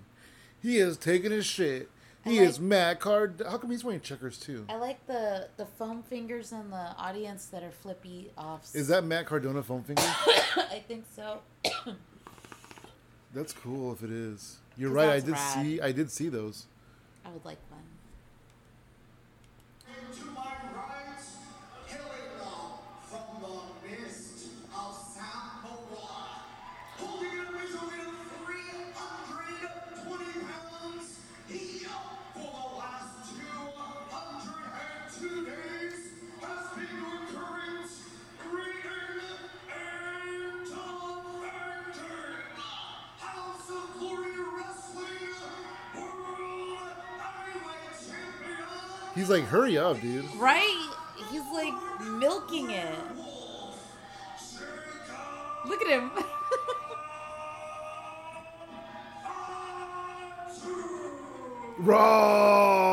He 0.61 0.77
is 0.77 0.97
taking 0.97 1.31
his 1.31 1.45
shit. 1.45 1.89
He 2.23 2.39
I 2.39 2.43
is 2.43 2.59
mad 2.59 2.99
card. 2.99 3.41
How 3.49 3.57
come 3.57 3.71
he's 3.71 3.83
wearing 3.83 4.01
checkers 4.01 4.37
too? 4.37 4.65
I 4.69 4.75
like 4.75 5.05
the 5.07 5.47
the 5.57 5.65
foam 5.65 6.03
fingers 6.03 6.51
in 6.51 6.69
the 6.69 6.95
audience 6.97 7.45
that 7.47 7.63
are 7.63 7.71
flippy 7.71 8.31
offs. 8.37 8.75
Is 8.75 8.87
that 8.89 9.03
Matt 9.03 9.25
Cardona 9.25 9.63
foam 9.63 9.83
finger? 9.83 10.03
I 10.05 10.83
think 10.87 11.05
so. 11.15 11.39
That's 13.33 13.53
cool 13.53 13.91
if 13.93 14.03
it 14.03 14.11
is. 14.11 14.57
You're 14.77 14.91
right. 14.91 15.09
I 15.09 15.19
did 15.19 15.31
rad. 15.31 15.53
see. 15.65 15.81
I 15.81 15.91
did 15.91 16.11
see 16.11 16.29
those. 16.29 16.67
I 17.25 17.29
would 17.31 17.45
like 17.45 17.59
one. 17.69 17.90
Like, 49.31 49.45
hurry 49.45 49.77
up, 49.77 49.99
dude. 50.01 50.25
Right? 50.35 50.89
He's 51.31 51.41
like 51.53 51.73
milking 52.03 52.69
it. 52.71 52.95
Look 55.65 55.81
at 55.81 55.87
him. 55.87 56.11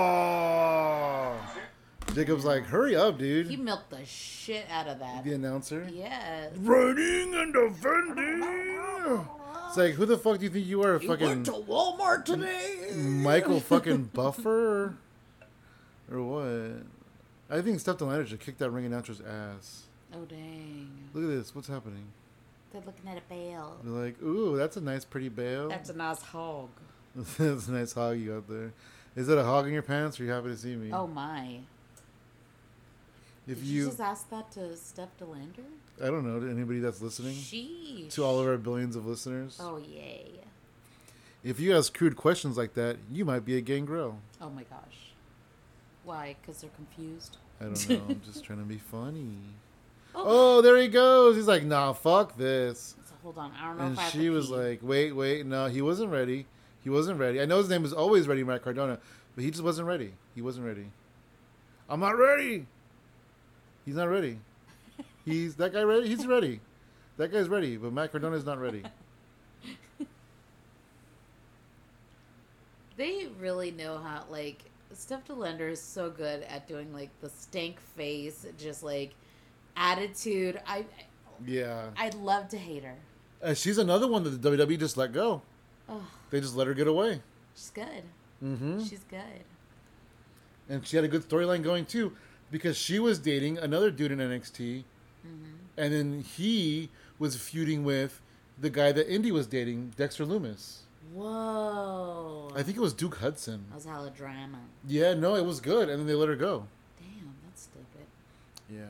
Raw. 0.08 0.48
Jacob's 2.14 2.44
like, 2.44 2.64
hurry 2.64 2.96
up, 2.96 3.18
dude. 3.18 3.46
he 3.48 3.56
milked 3.56 3.90
the 3.90 4.04
shit 4.04 4.64
out 4.70 4.86
of 4.88 4.98
that. 5.00 5.24
the 5.24 5.34
announcer. 5.34 5.88
Yes. 5.92 6.52
Running 6.56 7.34
and 7.34 7.52
defending. 7.52 8.42
It's 9.68 9.76
like, 9.76 9.92
who 9.94 10.06
the 10.06 10.16
fuck 10.16 10.38
do 10.38 10.44
you 10.44 10.50
think 10.50 10.66
you 10.66 10.82
are, 10.82 10.98
fucking 10.98 11.26
went 11.26 11.46
to 11.46 11.52
Walmart 11.52 12.24
today. 12.24 12.92
Michael 12.94 13.60
fucking 13.60 14.04
Buffer, 14.14 14.94
or 16.10 16.22
what? 16.22 16.82
I 17.50 17.62
think 17.62 17.80
Steph 17.80 17.98
De 17.98 18.04
Lander 18.04 18.26
should 18.26 18.40
kick 18.40 18.58
that 18.58 18.70
ring 18.70 18.84
announcer's 18.86 19.20
ass. 19.20 19.84
Oh 20.14 20.24
dang. 20.24 20.90
Look 21.14 21.24
at 21.24 21.30
this. 21.30 21.54
What's 21.54 21.68
happening? 21.68 22.04
They're 22.72 22.82
looking 22.84 23.08
at 23.10 23.16
a 23.16 23.22
bale. 23.28 23.78
They're 23.82 23.92
like, 24.04 24.22
ooh, 24.22 24.56
that's 24.56 24.76
a 24.76 24.80
nice, 24.80 25.04
pretty 25.04 25.30
bale. 25.30 25.68
That's 25.68 25.88
a 25.90 25.94
nice 25.96 26.20
hog. 26.22 26.68
that's 27.38 27.68
a 27.68 27.72
nice 27.72 27.92
hog 27.92 28.18
you 28.18 28.34
got 28.34 28.48
there. 28.48 28.72
Is 29.16 29.26
that 29.26 29.38
a 29.38 29.44
hog 29.44 29.66
in 29.66 29.72
your 29.72 29.82
pants? 29.82 30.20
Or 30.20 30.22
are 30.22 30.26
you 30.26 30.32
happy 30.32 30.48
to 30.48 30.56
see 30.56 30.76
me? 30.76 30.92
Oh 30.92 31.06
my. 31.06 31.60
if 33.46 33.58
Did 33.58 33.66
you 33.66 33.80
you, 33.82 33.86
just 33.88 34.00
ask 34.00 34.28
that 34.30 34.50
to 34.52 34.76
Steph 34.76 35.16
De 35.18 35.24
Lander? 35.24 35.62
I 36.02 36.06
don't 36.06 36.24
know, 36.26 36.38
to 36.40 36.50
anybody 36.50 36.78
that's 36.78 37.00
listening, 37.02 37.34
Sheesh. 37.34 38.12
to 38.14 38.22
all 38.24 38.38
of 38.38 38.46
our 38.46 38.56
billions 38.58 38.94
of 38.96 39.06
listeners. 39.06 39.58
Oh 39.60 39.78
yay. 39.78 40.26
If 41.42 41.58
you 41.58 41.76
ask 41.76 41.96
crude 41.96 42.16
questions 42.16 42.56
like 42.56 42.74
that, 42.74 42.98
you 43.10 43.24
might 43.24 43.44
be 43.44 43.56
a 43.56 43.60
gangrel. 43.60 44.18
Oh 44.40 44.50
my 44.50 44.62
gosh. 44.64 45.07
Why? 46.08 46.36
Because 46.40 46.62
they're 46.62 46.70
confused. 46.70 47.36
I 47.60 47.64
don't 47.64 47.88
know. 47.90 48.00
I'm 48.08 48.22
just 48.24 48.42
trying 48.42 48.60
to 48.60 48.64
be 48.64 48.78
funny. 48.78 49.36
Oh. 50.14 50.56
Oh, 50.58 50.62
there 50.62 50.76
he 50.78 50.88
goes. 50.88 51.36
He's 51.36 51.46
like, 51.46 51.62
nah, 51.64 51.92
fuck 51.92 52.36
this. 52.36 52.96
So 53.04 53.14
hold 53.22 53.36
on. 53.36 53.52
I 53.60 53.66
don't 53.68 53.76
know 53.78 53.84
And 53.84 53.92
if 53.92 53.98
I 53.98 54.02
have 54.04 54.12
she 54.12 54.30
was 54.30 54.46
pee. 54.48 54.52
like, 54.54 54.78
wait, 54.82 55.12
wait, 55.12 55.44
no, 55.46 55.66
he 55.66 55.82
wasn't 55.82 56.10
ready. 56.10 56.46
He 56.82 56.88
wasn't 56.90 57.20
ready. 57.20 57.40
I 57.40 57.44
know 57.44 57.58
his 57.58 57.68
name 57.68 57.82
was 57.82 57.92
always 57.92 58.26
ready, 58.26 58.42
Matt 58.42 58.62
Cardona, 58.64 58.98
but 59.36 59.44
he 59.44 59.50
just 59.50 59.62
wasn't 59.62 59.86
ready. 59.86 60.14
He 60.34 60.40
wasn't 60.40 60.66
ready. 60.66 60.86
I'm 61.90 62.00
not 62.00 62.16
ready. 62.18 62.66
He's 63.84 63.94
not 63.96 64.08
ready. 64.08 64.40
He's 65.26 65.54
that 65.56 65.74
guy 65.74 65.82
ready? 65.82 66.08
He's 66.08 66.26
ready. 66.26 66.60
That 67.18 67.30
guy's 67.30 67.48
ready, 67.48 67.76
but 67.76 67.92
Matt 67.92 68.10
Cardona's 68.10 68.46
not 68.46 68.58
ready. 68.58 68.82
They 72.96 73.28
really 73.38 73.70
know 73.70 73.98
how, 73.98 74.24
like, 74.30 74.64
Steph 74.94 75.24
De 75.26 75.34
Lander 75.34 75.68
is 75.68 75.80
so 75.80 76.10
good 76.10 76.42
at 76.44 76.66
doing, 76.66 76.92
like, 76.92 77.10
the 77.20 77.28
stank 77.28 77.78
face, 77.80 78.46
just, 78.58 78.82
like, 78.82 79.14
attitude. 79.76 80.60
I, 80.66 80.84
Yeah. 81.46 81.90
I'd 81.96 82.14
love 82.14 82.48
to 82.48 82.58
hate 82.58 82.84
her. 82.84 82.96
Uh, 83.42 83.54
she's 83.54 83.78
another 83.78 84.08
one 84.08 84.24
that 84.24 84.30
the 84.42 84.50
WWE 84.50 84.78
just 84.78 84.96
let 84.96 85.12
go. 85.12 85.42
Oh, 85.88 86.06
They 86.30 86.40
just 86.40 86.56
let 86.56 86.66
her 86.66 86.74
get 86.74 86.86
away. 86.88 87.22
she's 87.54 87.70
good. 87.70 88.02
Mm-hmm. 88.44 88.82
She's 88.84 89.04
good. 89.08 89.44
And 90.68 90.86
she 90.86 90.96
had 90.96 91.04
a 91.04 91.08
good 91.08 91.22
storyline 91.28 91.62
going 91.62 91.86
too, 91.86 92.12
because 92.50 92.76
she 92.76 92.98
was 92.98 93.18
dating 93.18 93.58
another 93.58 93.90
dude 93.90 94.12
in 94.12 94.18
NXT, 94.18 94.84
Mm-hmm. 95.26 95.44
and 95.76 95.92
then 95.92 96.20
he 96.22 96.90
was 97.18 97.34
feuding 97.36 97.82
with 97.84 98.20
the 98.60 98.70
guy 98.70 98.92
that 98.92 99.12
Indi 99.12 99.32
was 99.32 99.46
dating, 99.48 99.92
Dexter 99.96 100.24
Lumis. 100.24 100.78
Whoa. 101.12 102.52
I 102.54 102.62
think 102.62 102.76
it 102.76 102.80
was 102.80 102.92
Duke 102.92 103.16
Hudson. 103.18 103.64
That 103.68 103.76
was 103.76 103.84
hella 103.84 104.10
drama. 104.10 104.58
Yeah, 104.86 105.14
no, 105.14 105.34
it 105.36 105.44
was 105.44 105.60
good, 105.60 105.88
and 105.88 106.00
then 106.00 106.06
they 106.06 106.14
let 106.14 106.28
her 106.28 106.36
go. 106.36 106.66
Damn, 106.98 107.34
that's 107.44 107.62
stupid. 107.62 108.06
Yeah, 108.70 108.82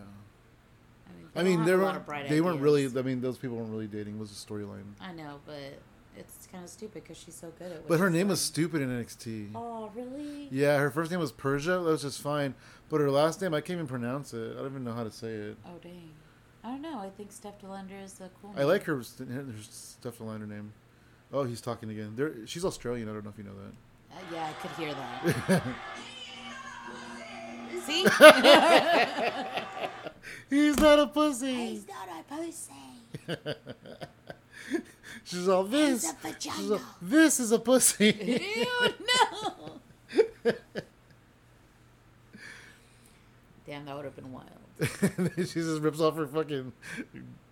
I 1.06 1.12
mean, 1.16 1.28
I 1.34 1.42
they 1.42 1.48
mean 1.48 1.58
don't 1.58 1.66
they 1.66 1.76
weren't 1.76 2.28
they 2.28 2.40
weren't 2.40 2.60
really. 2.60 2.86
I 2.86 3.02
mean, 3.02 3.20
those 3.20 3.38
people 3.38 3.56
weren't 3.56 3.70
really 3.70 3.86
dating. 3.86 4.16
It 4.16 4.20
was 4.20 4.30
a 4.30 4.34
storyline. 4.34 4.84
I 5.00 5.12
know, 5.12 5.40
but 5.46 5.78
it's 6.16 6.48
kind 6.50 6.64
of 6.64 6.70
stupid 6.70 7.04
because 7.04 7.16
she's 7.16 7.34
so 7.34 7.52
good 7.58 7.70
at. 7.70 7.78
What 7.78 7.88
But 7.88 8.00
her 8.00 8.10
name 8.10 8.28
was 8.28 8.40
stupid 8.40 8.82
in 8.82 8.88
NXT. 8.88 9.50
Oh 9.54 9.90
really? 9.94 10.48
Yeah, 10.50 10.78
her 10.78 10.90
first 10.90 11.10
name 11.10 11.20
was 11.20 11.32
Persia. 11.32 11.72
That 11.72 11.82
was 11.82 12.02
just 12.02 12.20
fine, 12.20 12.54
but 12.88 13.00
her 13.00 13.10
last 13.10 13.40
name 13.40 13.54
I 13.54 13.60
can't 13.60 13.76
even 13.76 13.86
pronounce 13.86 14.34
it. 14.34 14.52
I 14.52 14.56
don't 14.58 14.66
even 14.70 14.84
know 14.84 14.92
how 14.92 15.04
to 15.04 15.10
say 15.10 15.28
it. 15.28 15.56
Oh 15.64 15.78
dang. 15.82 16.10
I 16.64 16.70
don't 16.70 16.82
know. 16.82 16.98
I 16.98 17.10
think 17.10 17.30
Steph 17.30 17.60
De 17.60 17.68
Lander 17.68 17.96
is 17.96 18.20
a 18.20 18.28
cool. 18.42 18.52
I 18.56 18.64
like 18.64 18.82
her, 18.84 18.96
her 18.96 19.04
Steph 19.70 20.20
Liner 20.20 20.46
name. 20.46 20.72
Oh, 21.32 21.44
he's 21.44 21.60
talking 21.60 21.90
again. 21.90 22.14
There, 22.16 22.46
she's 22.46 22.64
Australian. 22.64 23.08
I 23.08 23.12
don't 23.12 23.24
know 23.24 23.30
if 23.30 23.38
you 23.38 23.44
know 23.44 23.54
that. 23.54 23.72
Uh, 24.16 24.20
yeah, 24.32 24.48
I 24.48 24.52
could 24.66 24.70
hear 24.82 24.94
that. 24.94 25.62
See? 27.86 28.02
He's 30.50 30.78
not 30.78 30.98
a 30.98 31.06
pussy. 31.06 31.54
He's 31.54 31.86
not 31.86 32.08
a 32.08 32.22
pussy. 32.34 32.72
She's 35.24 35.48
all 35.48 35.64
this. 35.64 36.02
He's 36.02 36.10
a 36.12 36.16
She's 36.38 36.52
vagina. 36.52 36.74
all, 36.74 36.80
this 37.02 37.40
is 37.40 37.52
a 37.52 37.58
pussy. 37.58 38.46
Ew, 38.56 38.66
no. 40.44 40.52
Damn, 43.66 43.84
that 43.84 43.96
would 43.96 44.04
have 44.06 44.16
been 44.16 44.32
wild. 44.32 44.48
she 45.36 45.60
just 45.60 45.82
rips 45.82 46.00
off 46.00 46.16
her 46.16 46.26
fucking 46.26 46.72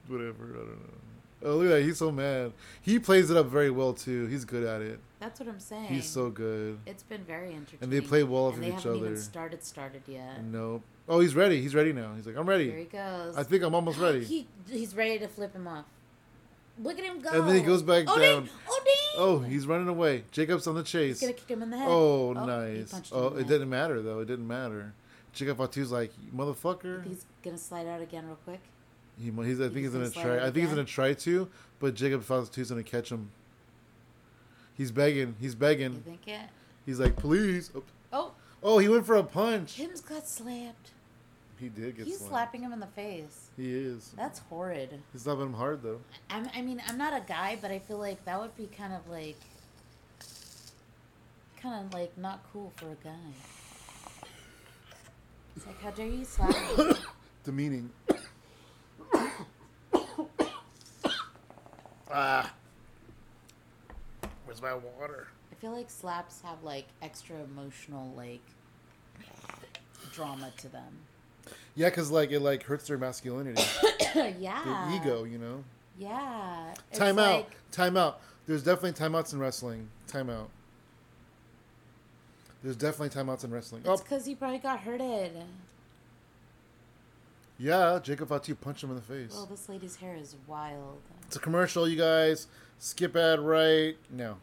whatever. 0.09 0.45
I 0.45 0.57
don't 0.57 0.69
know. 0.69 1.06
Oh, 1.44 1.57
look 1.57 1.66
at 1.66 1.70
that. 1.70 1.83
He's 1.83 1.99
so 1.99 2.11
mad. 2.11 2.53
He 2.81 2.99
plays 2.99 3.31
it 3.31 3.37
up 3.37 3.46
very 3.46 3.70
well 3.70 3.92
too. 3.92 4.27
He's 4.27 4.44
good 4.44 4.64
at 4.64 4.81
it. 4.81 4.99
That's 5.20 5.38
what 5.40 5.49
I'm 5.49 5.61
saying. 5.61 5.87
He's 5.87 6.09
so 6.09 6.31
good. 6.31 6.79
It's 6.87 7.03
been 7.03 7.25
very 7.25 7.49
entertaining. 7.49 7.79
And 7.83 7.92
they 7.92 8.01
play 8.01 8.22
well 8.22 8.46
off 8.46 8.55
of 8.55 8.61
they 8.61 8.68
each 8.68 8.75
haven't 8.75 8.90
other. 8.90 9.07
even 9.07 9.18
started 9.18 9.64
started 9.64 10.03
yet. 10.07 10.42
Nope. 10.44 10.83
Oh, 11.09 11.20
he's 11.20 11.35
ready. 11.35 11.61
He's 11.61 11.75
ready 11.75 11.92
now. 11.92 12.14
He's 12.14 12.27
like, 12.27 12.37
I'm 12.37 12.49
ready. 12.49 12.70
Here 12.70 12.79
he 12.79 12.85
goes. 12.85 13.37
I 13.37 13.42
think 13.42 13.62
I'm 13.62 13.75
almost 13.75 13.99
ready. 14.01 14.25
He 14.25 14.46
he's 14.68 14.94
ready 14.94 15.18
to 15.18 15.29
flip 15.29 15.55
him 15.55 15.68
off. 15.68 15.85
Look 16.83 16.99
at 16.99 17.05
him 17.05 17.20
go. 17.20 17.31
And 17.31 17.49
then 17.49 17.57
he 17.57 17.62
goes 17.62 17.83
back 17.83 18.05
oh, 18.07 18.18
down. 18.18 18.42
Dang. 18.42 18.51
Oh. 18.68 18.77
Oh, 19.18 19.38
he's 19.38 19.66
running 19.66 19.88
away. 19.88 20.25
Jacob's 20.31 20.66
on 20.66 20.75
the 20.75 20.83
He's 20.83 20.90
chase. 20.90 21.20
gonna 21.20 21.33
kick 21.33 21.49
him 21.49 21.62
in 21.62 21.70
the 21.70 21.79
head. 21.79 21.88
Oh, 21.88 22.35
oh 22.37 22.40
he 22.40 22.46
nice. 22.46 23.11
Oh, 23.12 23.29
it 23.29 23.38
head. 23.38 23.49
didn't 23.49 23.70
matter 23.70 24.03
though. 24.03 24.20
It 24.20 24.27
didn't 24.27 24.46
matter. 24.46 24.92
Jacob 25.33 25.59
Fatu's 25.59 25.90
like, 25.90 26.12
motherfucker. 26.35 27.07
He's 27.07 27.25
gonna 27.42 27.59
slide 27.59 27.87
out 27.87 28.03
again 28.03 28.27
real 28.27 28.38
quick. 28.44 28.61
He, 29.19 29.31
he's, 29.31 29.61
I 29.61 29.65
think 29.65 29.77
he's 29.79 29.91
gonna 29.91 30.11
gonna 30.11 30.25
try. 30.25 30.37
I 30.39 30.45
think 30.51 30.57
he's 30.57 30.69
gonna 30.71 30.85
try 30.85 31.15
to, 31.15 31.49
but 31.81 31.95
Jacob 31.95 32.23
Fatu's 32.23 32.71
gonna 32.71 32.83
catch 32.83 33.11
him. 33.11 33.31
He's 34.75 34.91
begging. 34.91 35.37
He's 35.41 35.55
begging. 35.55 35.93
You 35.95 36.01
think 36.01 36.29
it? 36.29 36.49
He's 36.85 37.01
like, 37.01 37.17
please. 37.17 37.71
Oh, 37.75 37.83
Oh, 38.13 38.33
oh 38.63 38.79
he 38.79 38.89
went 38.89 39.07
for 39.07 39.17
a 39.17 39.23
punch. 39.25 39.77
Tim's 39.77 40.01
got 40.01 40.29
slapped. 40.29 40.91
He 41.59 41.71
did 41.71 41.97
get 41.97 42.07
He's 42.07 42.19
slapped. 42.19 42.31
slapping 42.31 42.61
him 42.63 42.73
in 42.73 42.81
the 42.81 42.87
face. 42.89 43.49
He 43.57 43.75
is. 43.75 44.13
That's 44.17 44.41
horrid. 44.41 45.01
He's 45.13 45.23
slapping 45.23 45.45
him 45.45 45.55
hard 45.55 45.83
though. 45.83 46.01
I'm, 46.29 46.49
I 46.55 46.61
mean, 46.61 46.83
I'm 46.87 46.99
not 46.99 47.15
a 47.15 47.25
guy, 47.27 47.59
but 47.61 47.71
I 47.71 47.79
feel 47.79 47.99
like 47.99 48.23
that 48.27 48.39
would 48.39 48.55
be 48.57 48.67
kind 48.67 48.93
of 48.93 49.09
like, 49.09 49.37
kind 51.61 51.87
of 51.87 51.95
like 51.95 52.17
not 52.19 52.41
cool 52.53 52.73
for 52.77 52.87
a 52.87 52.97
guy. 53.03 53.33
It's 55.57 55.67
like, 55.67 55.81
how 55.81 55.91
dare 55.91 56.07
you 56.07 56.25
slap 56.27 56.51
me? 56.79 56.93
Demeaning. 57.45 57.89
Ah. 62.17 62.53
Where's 64.45 64.63
my 64.63 64.75
water? 64.75 65.29
I 65.53 65.55
feel 65.57 65.73
like 65.73 65.91
slaps 65.91 66.41
have 66.43 66.63
like 66.63 66.87
extra 67.03 67.37
emotional 67.37 68.13
like 68.17 68.41
drama 70.13 70.51
to 70.59 70.69
them. 70.69 70.99
Yeah, 71.75 71.91
cause 71.91 72.11
like 72.11 72.31
it 72.33 72.41
like 72.41 72.63
hurts 72.63 72.89
their 72.89 72.99
masculinity, 72.99 73.63
yeah. 74.39 74.63
their 74.65 74.97
ego. 74.97 75.25
You 75.25 75.39
know. 75.39 75.65
Yeah. 75.99 76.75
It's 76.91 76.99
Time 76.99 77.19
out. 77.19 77.35
like- 77.37 77.71
Time 77.71 77.97
out. 77.97 78.21
There's 78.47 78.63
definitely 78.63 78.93
timeouts 78.93 79.33
in 79.33 79.39
wrestling. 79.41 79.89
Time 80.07 80.31
out. 80.31 80.49
There's 82.63 82.77
definitely 82.77 83.11
timeouts 83.11 83.45
in 83.45 83.51
wrestling. 83.51 83.83
It's 83.85 83.91
Oh, 83.91 83.97
because 84.03 84.25
he 84.25 84.35
probably 84.35 84.59
got 84.59 84.81
hurted. 84.81 85.33
Yeah. 87.59 87.99
Jacob 88.03 88.29
Fatu 88.29 88.55
punched 88.55 88.83
him 88.85 88.90
in 88.90 88.97
the 88.97 89.03
face. 89.03 89.33
Oh, 89.35 89.47
this 89.47 89.69
lady's 89.69 89.97
hair 89.97 90.14
is 90.14 90.37
wild. 90.47 90.99
It's 91.27 91.37
a 91.37 91.40
commercial, 91.40 91.88
you 91.88 91.97
guys. 91.97 92.47
Skip 92.79 93.16
ad 93.16 93.40
right 93.40 93.97
now. 94.11 94.37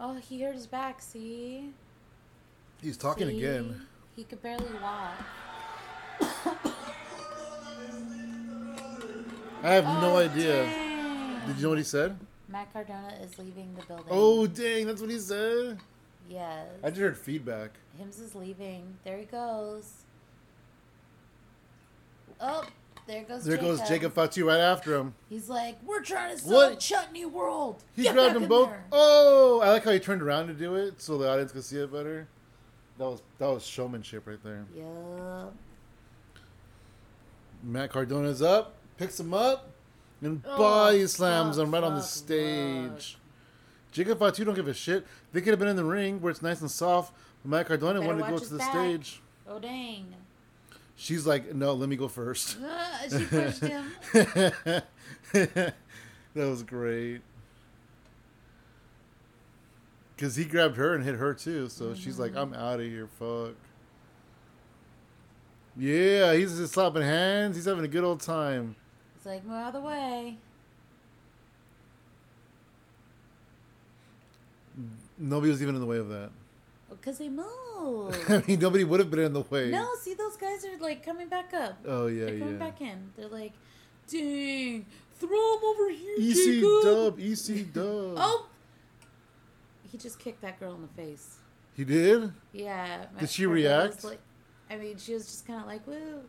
Oh, 0.00 0.14
he 0.14 0.42
hurt 0.42 0.54
his 0.54 0.66
back. 0.66 1.00
See? 1.00 1.70
He's 2.80 2.96
talking 2.96 3.28
See? 3.28 3.38
again. 3.38 3.82
He 4.16 4.24
could 4.24 4.42
barely 4.42 4.66
walk. 4.82 5.14
I 9.64 9.74
have 9.74 9.84
no 9.84 10.14
Oh, 10.14 10.16
idea. 10.16 10.64
dang. 10.64 11.46
Did 11.46 11.56
you 11.56 11.62
know 11.62 11.68
what 11.70 11.78
he 11.78 11.84
said? 11.84 12.16
Matt 12.52 12.70
Cardona 12.72 13.14
is 13.22 13.38
leaving 13.38 13.74
the 13.74 13.82
building. 13.86 14.06
Oh, 14.10 14.46
dang, 14.46 14.86
that's 14.86 15.00
what 15.00 15.08
he 15.10 15.18
said. 15.18 15.78
yes. 16.28 16.66
I 16.84 16.90
just 16.90 17.00
heard 17.00 17.16
feedback. 17.16 17.70
Hims 17.98 18.18
is 18.18 18.34
leaving. 18.34 18.98
There 19.04 19.16
he 19.18 19.24
goes. 19.24 20.04
Oh, 22.40 22.64
there 23.06 23.22
goes 23.24 23.44
There 23.44 23.56
Jacob. 23.56 23.78
goes 23.78 23.88
Jacob 23.88 24.12
Fatu 24.12 24.46
right 24.46 24.60
after 24.60 24.94
him. 24.96 25.14
He's 25.30 25.48
like, 25.48 25.76
we're 25.84 26.02
trying 26.02 26.36
to 26.36 26.42
sell 26.42 26.52
What? 26.70 26.80
Chutney 26.80 27.24
World. 27.24 27.82
He 27.96 28.02
Get 28.02 28.14
grabbed 28.14 28.34
them 28.34 28.46
both. 28.48 28.68
there." 28.68 28.84
Oh, 28.92 29.60
I 29.62 29.70
like 29.70 29.84
how 29.84 29.92
he 29.92 29.98
turned 30.00 30.20
around 30.22 30.48
to 30.48 30.52
do 30.54 30.74
it 30.74 31.00
so 31.00 31.16
the 31.18 31.30
audience 31.30 31.52
could 31.52 31.64
see 31.64 31.78
it 31.78 31.90
better. 31.92 32.28
That 32.98 33.04
was 33.06 33.22
that 33.38 33.46
was 33.48 33.64
showmanship 33.64 34.26
right 34.26 34.42
there. 34.44 34.66
Yup. 34.76 35.54
Matt 37.62 37.90
Cardona's 37.90 38.42
up, 38.42 38.74
picks 38.98 39.18
him 39.18 39.32
up, 39.32 39.70
and 40.22 40.42
Oh, 40.46 40.56
body 40.56 41.06
slams 41.06 41.56
fuck, 41.56 41.66
him 41.66 41.74
right 41.74 41.82
on 41.84 41.94
the 41.94 42.00
fuck, 42.00 42.08
stage. 42.08 43.18
Jacob 43.90 44.18
Fatu 44.18 44.44
don't 44.44 44.54
give 44.54 44.68
a 44.68 44.74
shit. 44.74 45.06
They 45.32 45.40
could 45.40 45.50
have 45.50 45.58
been 45.58 45.68
in 45.68 45.76
the 45.76 45.84
ring 45.84 46.20
where 46.22 46.30
it's 46.30 46.40
nice 46.42 46.60
and 46.62 46.70
soft. 46.70 47.12
But 47.44 47.50
Matt 47.50 47.66
Cardona 47.66 48.00
Better 48.00 48.06
wanted 48.06 48.24
to 48.24 48.30
go 48.30 48.38
to 48.38 48.48
the 48.52 48.58
back. 48.58 48.70
stage. 48.70 49.20
Oh 49.48 49.58
dang. 49.58 50.14
She's 50.96 51.26
like, 51.26 51.54
no, 51.54 51.72
let 51.74 51.88
me 51.88 51.96
go 51.96 52.06
first. 52.08 52.56
Ah, 52.64 53.00
she 53.10 53.24
pushed 53.24 53.62
him. 53.62 53.90
that 55.32 55.74
was 56.34 56.62
great. 56.62 57.20
Because 60.14 60.36
he 60.36 60.44
grabbed 60.44 60.76
her 60.76 60.94
and 60.94 61.02
hit 61.04 61.16
her 61.16 61.34
too. 61.34 61.68
So 61.68 61.94
she's 61.94 62.18
like, 62.18 62.36
I'm 62.36 62.54
out 62.54 62.78
of 62.80 62.86
here. 62.86 63.08
Fuck. 63.18 63.54
Yeah, 65.76 66.34
he's 66.34 66.56
just 66.58 66.74
slapping 66.74 67.02
hands. 67.02 67.56
He's 67.56 67.64
having 67.64 67.84
a 67.84 67.88
good 67.88 68.04
old 68.04 68.20
time. 68.20 68.76
It's 69.22 69.26
like, 69.28 69.44
move 69.44 69.54
out 69.54 69.68
of 69.68 69.74
the 69.74 69.80
way. 69.86 70.36
Nobody 75.16 75.52
was 75.52 75.62
even 75.62 75.76
in 75.76 75.80
the 75.80 75.86
way 75.86 75.98
of 75.98 76.08
that. 76.08 76.30
Because 76.90 77.18
they 77.18 77.28
moved. 77.28 78.18
I 78.28 78.42
mean, 78.48 78.58
nobody 78.58 78.82
would 78.82 78.98
have 78.98 79.12
been 79.12 79.20
in 79.20 79.32
the 79.32 79.42
way. 79.42 79.70
no, 79.70 79.86
see, 80.00 80.14
those 80.14 80.36
guys 80.36 80.64
are 80.64 80.76
like 80.80 81.06
coming 81.06 81.28
back 81.28 81.54
up. 81.54 81.78
Oh, 81.86 82.08
yeah, 82.08 82.24
They're 82.24 82.38
coming 82.40 82.54
yeah. 82.54 82.58
back 82.58 82.80
in. 82.80 83.12
They're 83.16 83.28
like, 83.28 83.52
dang, 84.08 84.86
throw 85.20 85.28
him 85.28 85.64
over 85.66 85.90
here, 85.90 86.16
EC 86.18 86.34
Jacob. 86.34 86.82
Dub, 86.82 87.20
EC 87.20 87.72
dub. 87.72 88.14
Oh! 88.16 88.46
He 89.88 89.98
just 89.98 90.18
kicked 90.18 90.40
that 90.42 90.58
girl 90.58 90.74
in 90.74 90.82
the 90.82 90.88
face. 91.00 91.36
He 91.76 91.84
did? 91.84 92.32
Yeah. 92.52 93.04
Did 93.20 93.30
she 93.30 93.46
react? 93.46 94.02
Like, 94.02 94.18
I 94.68 94.74
mean, 94.74 94.98
she 94.98 95.14
was 95.14 95.26
just 95.26 95.46
kind 95.46 95.60
of 95.60 95.66
like, 95.68 95.86
woo. 95.86 96.22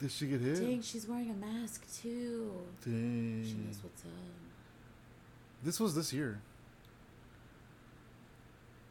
Did 0.00 0.10
she 0.10 0.26
get 0.26 0.40
hit? 0.40 0.60
Dang, 0.60 0.80
she's 0.80 1.06
wearing 1.06 1.30
a 1.30 1.34
mask 1.34 1.84
too. 2.00 2.52
Dang. 2.82 3.44
She 3.44 3.54
knows 3.54 3.78
what's 3.82 4.02
up. 4.02 4.10
This 5.62 5.78
was 5.78 5.94
this 5.94 6.12
year. 6.12 6.40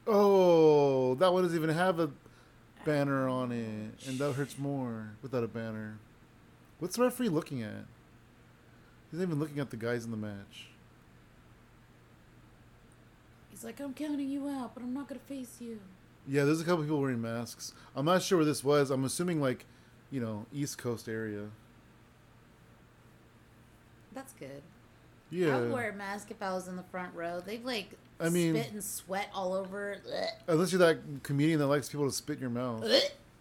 Oh, 0.05 1.15
that 1.15 1.33
one 1.33 1.43
doesn't 1.43 1.57
even 1.57 1.69
have 1.71 1.99
a 1.99 2.11
banner 2.85 3.27
on 3.27 3.51
it, 3.51 4.07
and 4.07 4.19
that 4.19 4.33
hurts 4.33 4.57
more 4.57 5.11
without 5.21 5.43
a 5.43 5.47
banner. 5.47 5.97
What's 6.79 6.95
the 6.95 7.03
referee 7.03 7.29
looking 7.29 7.63
at? 7.63 7.85
He's 9.09 9.19
not 9.19 9.27
even 9.27 9.39
looking 9.39 9.59
at 9.59 9.71
the 9.71 9.77
guys 9.77 10.05
in 10.05 10.11
the 10.11 10.17
match. 10.17 10.69
He's 13.49 13.63
like, 13.63 13.79
I'm 13.79 13.93
counting 13.93 14.29
you 14.29 14.47
out, 14.47 14.75
but 14.75 14.83
I'm 14.83 14.93
not 14.93 15.07
gonna 15.07 15.19
face 15.19 15.57
you. 15.59 15.79
Yeah, 16.27 16.45
there's 16.45 16.61
a 16.61 16.63
couple 16.63 16.83
people 16.83 17.01
wearing 17.01 17.21
masks. 17.21 17.73
I'm 17.95 18.05
not 18.05 18.21
sure 18.21 18.37
where 18.37 18.45
this 18.45 18.63
was. 18.63 18.91
I'm 18.91 19.03
assuming 19.03 19.41
like, 19.41 19.65
you 20.11 20.19
know, 20.19 20.45
East 20.53 20.77
Coast 20.77 21.07
area. 21.07 21.45
That's 24.13 24.33
good. 24.33 24.61
Yeah. 25.29 25.57
I 25.57 25.59
would 25.61 25.71
wear 25.71 25.91
a 25.91 25.93
mask 25.95 26.31
if 26.31 26.41
I 26.41 26.51
was 26.53 26.67
in 26.67 26.75
the 26.75 26.83
front 26.83 27.13
row. 27.13 27.41
They've 27.45 27.63
like 27.63 27.91
I 28.19 28.29
mean- 28.29 28.55
spit 28.55 28.71
and 28.73 28.83
sweat 28.83 29.29
all 29.33 29.53
over. 29.53 29.97
Unless 30.47 30.71
you're 30.71 30.79
that 30.79 30.97
comedian 31.23 31.59
that 31.59 31.67
likes 31.67 31.89
people 31.89 32.07
to 32.07 32.11
spit 32.15 32.35
in 32.37 32.41
your 32.41 32.49
mouth. 32.49 32.83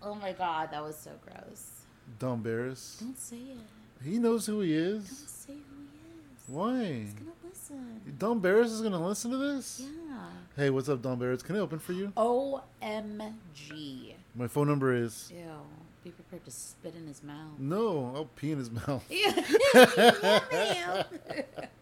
Oh 0.03 0.15
my 0.15 0.33
god, 0.33 0.71
that 0.71 0.83
was 0.83 0.97
so 0.97 1.11
gross. 1.25 1.71
Don 2.19 2.41
Barris. 2.41 2.99
Don't 3.01 3.19
say 3.19 3.37
it. 3.37 3.59
He 4.05 4.19
knows 4.19 4.47
who 4.47 4.61
he 4.61 4.73
is. 4.75 5.05
Don't 5.09 5.29
say 5.29 5.53
who 5.55 5.59
he 5.81 5.99
is. 6.15 6.43
Why? 6.47 6.85
He's 7.03 7.13
gonna 7.15 7.33
listen. 7.45 8.01
Don 8.19 8.39
Barris 8.39 8.71
is 8.71 8.81
gonna 8.81 9.05
listen 9.05 9.31
to 9.33 9.37
this? 9.37 9.81
Yeah. 9.85 10.29
Hey, 10.57 10.71
what's 10.71 10.89
up, 10.89 11.03
Don 11.03 11.19
Barris? 11.19 11.43
Can 11.43 11.57
I 11.57 11.59
open 11.59 11.79
for 11.81 11.93
you? 11.93 12.13
OMG. 12.17 14.15
My 14.35 14.47
phone 14.47 14.69
number 14.69 14.95
is. 14.95 15.33
Ew. 15.35 15.43
Be 16.05 16.11
prepared 16.11 16.45
to 16.45 16.51
spit 16.51 16.95
in 16.97 17.07
his 17.07 17.23
mouth. 17.23 17.59
No, 17.59 18.13
I'll 18.15 18.25
pee 18.27 18.53
in 18.53 18.59
his 18.59 18.71
mouth. 18.71 19.05
Yeah. 19.11 21.03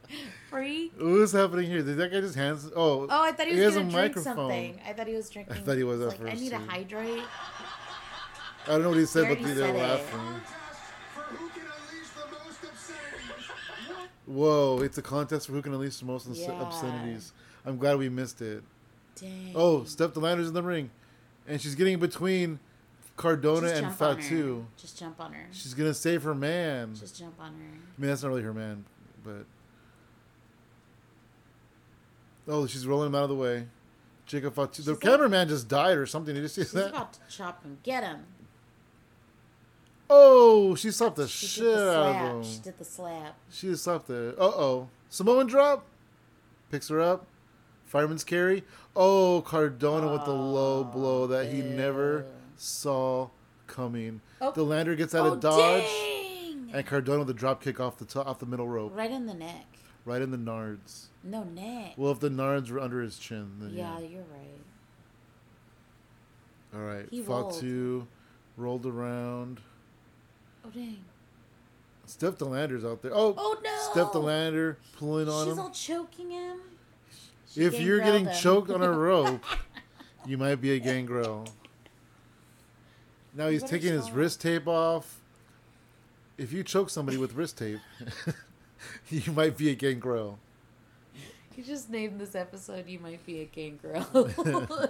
Freak. 0.50 0.92
What's 0.98 1.32
happening 1.32 1.66
here? 1.70 1.82
Did 1.82 1.96
that 1.98 2.12
guy 2.12 2.20
just 2.20 2.34
hands? 2.36 2.70
Oh, 2.74 3.06
Oh, 3.10 3.22
I 3.22 3.32
thought 3.32 3.46
he 3.46 3.54
He 3.54 3.58
was 3.60 3.74
has 3.74 3.76
a 3.76 3.80
gonna 3.80 3.90
drink 3.92 4.16
microphone. 4.16 4.36
something. 4.36 4.80
I 4.88 4.92
thought 4.92 5.06
he 5.08 5.14
was 5.14 5.28
drinking. 5.28 5.54
I 5.56 5.58
thought 5.60 5.76
he 5.76 5.84
was 5.84 6.00
He's 6.00 6.12
at 6.12 6.20
like, 6.20 6.28
I 6.28 6.30
first, 6.30 6.42
need 6.42 6.50
to 6.50 6.58
hydrate. 6.58 7.22
I 8.64 8.68
don't 8.70 8.82
know 8.82 8.88
what 8.90 8.98
he 8.98 9.06
said, 9.06 9.28
but 9.28 9.38
already 9.38 9.54
they're 9.54 9.72
laughing. 9.74 10.20
for 11.14 11.20
who 11.22 11.48
can 11.50 11.62
unleash 11.62 12.08
the 12.10 12.26
most 12.32 12.64
obscenities. 12.64 13.50
What? 13.88 14.08
Whoa, 14.26 14.80
it's 14.82 14.98
a 14.98 15.02
contest 15.02 15.46
for 15.46 15.52
who 15.52 15.62
can 15.62 15.72
unleash 15.74 15.96
the 15.98 16.04
most 16.06 16.26
obs- 16.28 16.40
Yeah. 16.40 16.52
obscenities. 16.52 17.32
I'm 17.64 17.76
glad 17.78 17.98
we 17.98 18.08
missed 18.08 18.40
it. 18.40 18.62
Dang. 19.20 19.52
Oh, 19.54 19.84
Steph 19.84 20.14
De 20.14 20.20
Lander's 20.20 20.48
in 20.48 20.54
the 20.54 20.62
ring, 20.62 20.90
and 21.48 21.60
she's 21.60 21.74
getting 21.74 21.98
between 21.98 22.58
Cardona 23.16 23.68
and 23.68 23.80
jump 23.86 24.02
on 24.02 24.16
her. 24.16 24.22
Fatu. 24.22 24.66
Just 24.76 24.98
jump 24.98 25.20
on 25.20 25.32
her. 25.32 25.46
She's 25.50 25.74
gonna 25.74 25.94
save 25.94 26.22
her 26.22 26.34
man. 26.34 26.94
Just 26.94 27.18
jump 27.18 27.34
on 27.40 27.52
her. 27.54 27.78
I 27.96 28.00
mean, 28.00 28.08
that's 28.10 28.22
not 28.22 28.28
really 28.28 28.42
her 28.42 28.52
man, 28.54 28.84
but. 29.24 29.46
Oh, 32.48 32.66
she's 32.66 32.86
rolling 32.86 33.08
him 33.08 33.14
out 33.14 33.24
of 33.24 33.30
the 33.30 33.34
way. 33.34 33.66
Jacob 34.26 34.54
Fatu. 34.54 34.82
The 34.82 34.92
like- 34.92 35.00
cameraman 35.00 35.48
just 35.48 35.68
died 35.68 35.96
or 35.96 36.06
something. 36.06 36.34
Did 36.34 36.42
you 36.42 36.48
see 36.48 36.62
She's 36.62 36.72
that? 36.72 36.90
about 36.90 37.12
to 37.14 37.20
chop 37.28 37.62
him. 37.64 37.78
Get 37.82 38.04
him. 38.04 38.24
Oh, 40.08 40.74
she 40.76 40.90
slapped 40.92 41.16
the 41.16 41.26
She 41.26 41.46
shit 41.46 41.64
the 41.64 41.98
out 41.98 42.36
of 42.36 42.46
She 42.46 42.60
did 42.60 42.78
the 42.78 42.84
slap. 42.84 43.36
She 43.50 43.68
just 43.68 43.84
slapped 43.84 44.06
the. 44.06 44.34
Uh 44.38 44.44
oh. 44.44 44.88
Samoan 45.08 45.46
drop. 45.46 45.84
Picks 46.70 46.88
her 46.88 47.00
up. 47.00 47.26
Fireman's 47.86 48.24
carry. 48.24 48.62
Oh, 48.94 49.42
Cardona 49.46 50.12
with 50.12 50.24
the 50.24 50.32
low 50.32 50.84
blow 50.84 51.26
that 51.28 51.46
he 51.52 51.62
never 51.62 52.18
ew. 52.18 52.24
Saw 52.56 53.28
coming. 53.66 54.20
Oh. 54.40 54.52
The 54.52 54.62
lander 54.62 54.94
gets 54.94 55.14
out 55.14 55.26
oh, 55.26 55.32
of 55.34 55.40
dodge, 55.40 55.82
dang! 55.82 56.70
and 56.72 56.86
Cardona 56.86 57.18
with 57.18 57.28
the 57.28 57.34
drop 57.34 57.62
kick 57.62 57.80
off 57.80 57.98
the 57.98 58.04
top, 58.04 58.26
off 58.26 58.38
the 58.38 58.46
middle 58.46 58.68
rope, 58.68 58.92
Right 58.96 59.10
in 59.10 59.26
the 59.26 59.34
neck. 59.34 59.66
right 60.04 60.22
in 60.22 60.30
the 60.30 60.36
nards. 60.38 61.06
No 61.22 61.42
neck. 61.44 61.94
Well, 61.96 62.12
if 62.12 62.20
the 62.20 62.28
nards 62.30 62.70
were 62.70 62.80
under 62.80 63.00
his 63.02 63.18
chin, 63.18 63.52
then 63.60 63.70
yeah, 63.74 63.98
yeah. 63.98 64.06
you're 64.06 64.22
right. 64.22 64.60
All 66.74 66.80
right. 66.80 67.06
He 67.10 67.22
rolled. 67.22 67.54
Fatu 67.54 68.06
rolled 68.56 68.86
around. 68.86 69.60
Oh 70.64 70.70
dang. 70.70 70.98
Steph 72.06 72.38
De 72.38 72.44
Lander's 72.44 72.84
out 72.84 73.02
there. 73.02 73.10
Oh, 73.12 73.34
Oh 73.36 73.58
no! 73.64 73.76
Steph 73.92 74.12
De 74.12 74.18
Lander 74.18 74.78
pulling 74.96 75.28
on 75.28 75.46
She's 75.46 75.52
him. 75.54 75.58
all 75.60 75.70
choking 75.70 76.30
him. 76.30 76.58
She 77.50 77.62
if 77.62 77.80
you're 77.80 77.98
getting 78.00 78.26
him. 78.26 78.34
choked 78.36 78.70
on 78.70 78.82
a 78.82 78.92
rope, 78.92 79.42
you 80.26 80.38
might 80.38 80.56
be 80.60 80.72
a 80.72 80.78
gangrel. 80.80 81.46
Now 83.36 83.48
he's 83.48 83.62
taking 83.62 83.92
his 83.92 84.10
wrist 84.10 84.40
tape 84.40 84.66
off. 84.66 85.20
If 86.38 86.52
you 86.52 86.64
choke 86.64 86.90
somebody 86.90 87.18
with 87.18 87.34
wrist 87.34 87.58
tape, 87.58 87.80
you 89.10 89.32
might 89.32 89.56
be 89.56 89.70
a 89.70 89.74
gangrel. 89.74 90.38
You 91.56 91.64
just 91.64 91.88
named 91.88 92.20
this 92.20 92.34
episode. 92.34 92.86
You 92.86 92.98
might 92.98 93.24
be 93.24 93.40
a 93.40 93.44
gangrel. 93.44 94.30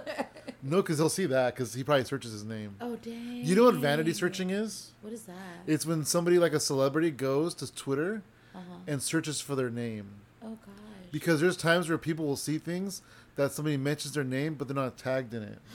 No, 0.63 0.77
because 0.77 0.97
he'll 0.97 1.07
see 1.07 1.27
that 1.27 1.53
because 1.53 1.73
he 1.73 1.83
probably 1.83 2.03
searches 2.03 2.31
his 2.31 2.43
name. 2.43 2.75
oh 2.81 2.97
dang. 2.97 3.45
You 3.45 3.55
know 3.55 3.65
what 3.65 3.75
vanity 3.75 4.11
searching 4.11 4.49
is? 4.49 4.91
What 5.01 5.13
is 5.13 5.21
that? 5.23 5.35
It's 5.67 5.85
when 5.85 6.03
somebody 6.03 6.39
like 6.39 6.51
a 6.51 6.59
celebrity 6.59 7.11
goes 7.11 7.53
to 7.55 7.73
Twitter 7.73 8.23
uh-huh. 8.55 8.79
and 8.87 9.01
searches 9.01 9.39
for 9.39 9.55
their 9.55 9.69
name. 9.69 10.07
Oh 10.43 10.57
gosh. 10.65 10.75
Because 11.11 11.39
there's 11.39 11.57
times 11.57 11.87
where 11.87 11.97
people 11.97 12.25
will 12.25 12.35
see 12.35 12.57
things 12.57 13.01
that 13.35 13.51
somebody 13.51 13.77
mentions 13.77 14.13
their 14.13 14.23
name, 14.23 14.55
but 14.55 14.67
they're 14.67 14.75
not 14.75 14.97
tagged 14.97 15.33
in 15.33 15.43
it. 15.43 15.59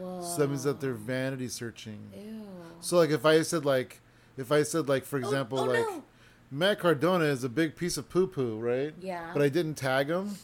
Whoa. 0.00 0.22
So 0.22 0.38
that 0.38 0.48
means 0.48 0.64
that 0.64 0.80
they're 0.80 0.94
vanity 0.94 1.48
searching. 1.48 1.98
Ew. 2.16 2.46
So 2.80 2.96
like 2.96 3.10
if 3.10 3.26
I 3.26 3.42
said 3.42 3.64
like 3.64 4.00
if 4.36 4.50
I 4.50 4.62
said 4.62 4.88
like 4.88 5.04
for 5.04 5.16
oh, 5.16 5.20
example 5.20 5.60
oh, 5.60 5.64
like 5.64 5.80
no. 5.80 6.02
Matt 6.50 6.78
Cardona 6.80 7.26
is 7.26 7.44
a 7.44 7.48
big 7.48 7.76
piece 7.76 7.96
of 7.96 8.08
poo 8.08 8.26
poo, 8.26 8.58
right? 8.58 8.94
Yeah. 9.00 9.30
But 9.32 9.42
I 9.42 9.48
didn't 9.48 9.74
tag 9.74 10.08
him 10.08 10.36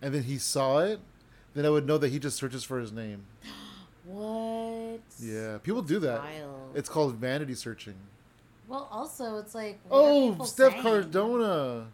and 0.00 0.14
then 0.14 0.22
he 0.22 0.38
saw 0.38 0.78
it, 0.78 1.00
then 1.54 1.66
I 1.66 1.70
would 1.70 1.86
know 1.86 1.98
that 1.98 2.08
he 2.08 2.18
just 2.18 2.36
searches 2.36 2.64
for 2.64 2.78
his 2.78 2.92
name. 2.92 3.24
What? 4.06 5.02
Yeah. 5.20 5.58
People 5.62 5.82
do 5.82 6.00
that. 6.00 6.20
Wild. 6.20 6.72
It's 6.74 6.88
called 6.88 7.14
vanity 7.14 7.54
searching. 7.54 7.94
Well, 8.66 8.88
also 8.90 9.36
it's 9.36 9.54
like. 9.54 9.78
Oh, 9.88 10.42
Steph 10.42 10.72
saying? 10.72 10.82
Cardona. 10.82 11.86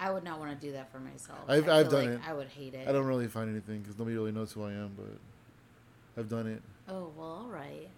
I 0.00 0.10
would 0.10 0.24
not 0.24 0.38
want 0.38 0.58
to 0.58 0.66
do 0.66 0.72
that 0.72 0.90
for 0.90 1.00
myself. 1.00 1.40
I've- 1.48 1.68
I've 1.68 1.90
done 1.90 2.04
like 2.04 2.08
it. 2.10 2.20
I 2.26 2.32
would 2.32 2.48
hate 2.48 2.72
it. 2.72 2.88
I 2.88 2.92
don't 2.92 3.06
really 3.06 3.26
find 3.26 3.50
anything 3.50 3.80
because 3.80 3.98
nobody 3.98 4.16
really 4.16 4.32
knows 4.32 4.52
who 4.52 4.62
I 4.62 4.72
am, 4.72 4.92
but 4.96 5.18
I've 6.18 6.28
done 6.28 6.46
it. 6.48 6.62
Oh 6.88 7.12
well, 7.16 7.44
all 7.44 7.48
right. 7.48 7.88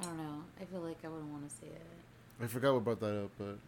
I 0.00 0.04
don't 0.04 0.16
know. 0.16 0.42
I 0.60 0.64
feel 0.64 0.80
like 0.80 0.98
I 1.04 1.08
wouldn't 1.08 1.30
want 1.30 1.48
to 1.48 1.54
see 1.54 1.66
it. 1.66 1.86
I 2.42 2.46
forgot 2.48 2.74
what 2.74 2.82
brought 2.82 3.00
that 3.00 3.24
up, 3.24 3.30
but 3.38 3.58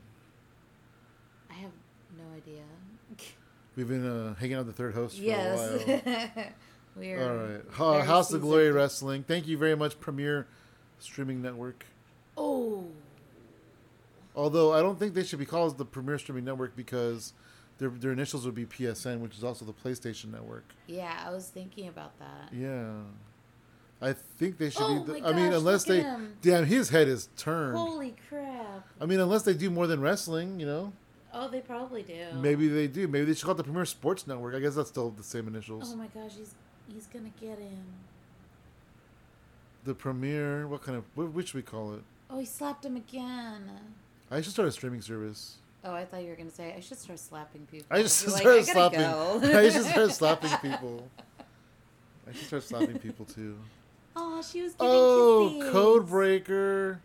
I 1.51 1.55
have 1.55 1.71
no 2.19 2.25
idea. 2.37 2.63
we've 3.77 3.89
been 3.89 4.07
uh, 4.07 4.35
hanging 4.35 4.57
out 4.57 4.67
with 4.67 4.77
the 4.77 4.83
third 4.83 4.95
host 4.95 5.19
for 5.19 5.23
a 5.23 5.27
while. 5.27 5.81
yes. 5.87 6.53
We're 6.97 7.63
All 7.79 7.95
right. 7.95 8.05
House 8.05 8.33
of 8.33 8.41
Glory. 8.41 8.71
Wrestling. 8.71 9.25
Thank 9.25 9.47
you 9.47 9.59
very 9.59 9.77
much, 9.77 9.99
Premier 10.01 10.47
Streaming 10.99 11.43
Network. 11.43 11.87
Oh. 12.37 12.87
Although 14.37 14.73
I 14.73 14.81
don't 14.81 14.99
think 14.99 15.15
they 15.15 15.25
should 15.25 15.39
be 15.39 15.47
called 15.47 15.79
the 15.79 15.85
Premier 15.85 16.19
Streaming 16.19 16.45
Network 16.45 16.77
because 16.77 17.33
their 17.79 17.89
their 17.91 18.13
initials 18.13 18.45
would 18.47 18.55
be 18.55 18.67
PSN, 18.67 19.21
which 19.21 19.37
is 19.37 19.45
also 19.45 19.65
the 19.65 19.73
PlayStation 19.73 20.31
Network. 20.33 20.65
Yeah, 20.87 21.23
I 21.27 21.31
was 21.31 21.49
thinking 21.49 21.89
about 21.89 22.19
that. 22.19 22.53
Yeah. 22.53 22.93
I 24.03 24.13
think 24.13 24.59
they 24.59 24.71
should 24.71 24.83
Oh 24.83 25.01
be. 25.05 25.13
The, 25.15 25.21
my 25.21 25.29
I 25.29 25.33
mean, 25.33 25.53
unless 25.53 25.85
they, 25.85 26.01
him. 26.01 26.37
damn, 26.43 26.67
his 26.67 26.91
head 26.91 27.09
is 27.09 27.29
turned. 27.37 27.77
Holy 27.77 28.15
crap! 28.29 28.87
I 29.01 29.07
mean, 29.07 29.19
unless 29.21 29.43
they 29.43 29.55
do 29.55 29.71
more 29.71 29.87
than 29.87 30.01
wrestling, 30.01 30.61
you 30.61 30.67
know, 30.67 30.93
Oh, 31.33 31.49
they 31.49 31.61
probably 31.61 32.03
do. 32.03 32.27
maybe 32.35 32.69
they 32.69 32.87
do. 32.87 33.09
Maybe 33.09 33.25
they 33.25 33.35
should 33.35 33.45
call 33.45 33.55
it 33.55 33.59
the 33.59 33.65
Premier 33.65 33.85
Sports 33.87 34.27
Network. 34.27 34.55
I 34.55 34.61
guess 34.61 34.75
that's 34.75 34.89
still 34.91 35.11
the 35.11 35.23
same 35.23 35.49
initials. 35.49 35.93
Oh 35.93 35.97
my 35.97 36.07
gosh, 36.09 36.33
he's 36.37 36.55
he's 36.93 37.07
gonna 37.07 37.31
get 37.41 37.59
him. 37.59 37.85
the 39.85 39.95
Premier. 39.95 40.67
What 40.69 40.83
kind 40.83 40.99
of? 40.99 41.05
What, 41.15 41.33
which 41.33 41.49
should 41.49 41.57
we 41.57 41.63
call 41.63 41.95
it? 41.95 42.03
Oh, 42.31 42.39
he 42.39 42.47
slapped 42.47 42.85
him 42.85 42.97
again. 42.97 43.71
I 44.31 44.41
should 44.41 44.53
start 44.53 44.69
a 44.69 44.73
streaming 44.73 45.01
service. 45.03 45.57
Oh, 45.85 45.95
I 45.95 46.05
thought 46.05 46.23
you 46.23 46.31
were 46.31 46.37
gonna 46.37 46.51
say 46.51 46.75
I 46.77 46.81
should 46.81 46.99
start 46.99 47.19
slapping 47.19 47.67
people. 47.67 47.87
I 47.91 48.03
just 48.03 48.27
like, 48.27 48.41
started 48.41 48.67
gotta 48.67 48.73
slapping. 48.73 49.01
go. 49.01 49.59
I 49.59 49.69
should 49.71 49.85
start 49.85 50.11
slapping 50.13 50.51
people. 50.63 51.09
I 52.29 52.33
should 52.33 52.47
start 52.47 52.63
slapping 52.63 52.99
people 52.99 53.27
too. 53.27 53.57
Oh, 54.17 54.41
she 54.43 54.63
was 54.63 54.73
giving 54.73 54.89
Oh, 54.91 55.55
kisses. 55.59 55.73
code 55.73 56.09
breaker. 56.09 57.01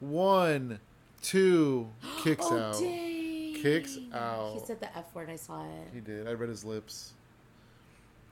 One, 0.00 0.78
two, 1.22 1.90
kicks 2.22 2.46
oh, 2.48 2.58
out. 2.58 2.78
Dang. 2.80 3.54
Kicks 3.60 3.98
out. 4.14 4.52
He 4.54 4.60
said 4.66 4.80
the 4.80 4.96
F 4.96 5.12
word. 5.14 5.28
I 5.28 5.36
saw 5.36 5.64
it. 5.64 5.88
He 5.92 6.00
did. 6.00 6.28
I 6.28 6.32
read 6.32 6.48
his 6.48 6.64
lips. 6.64 7.12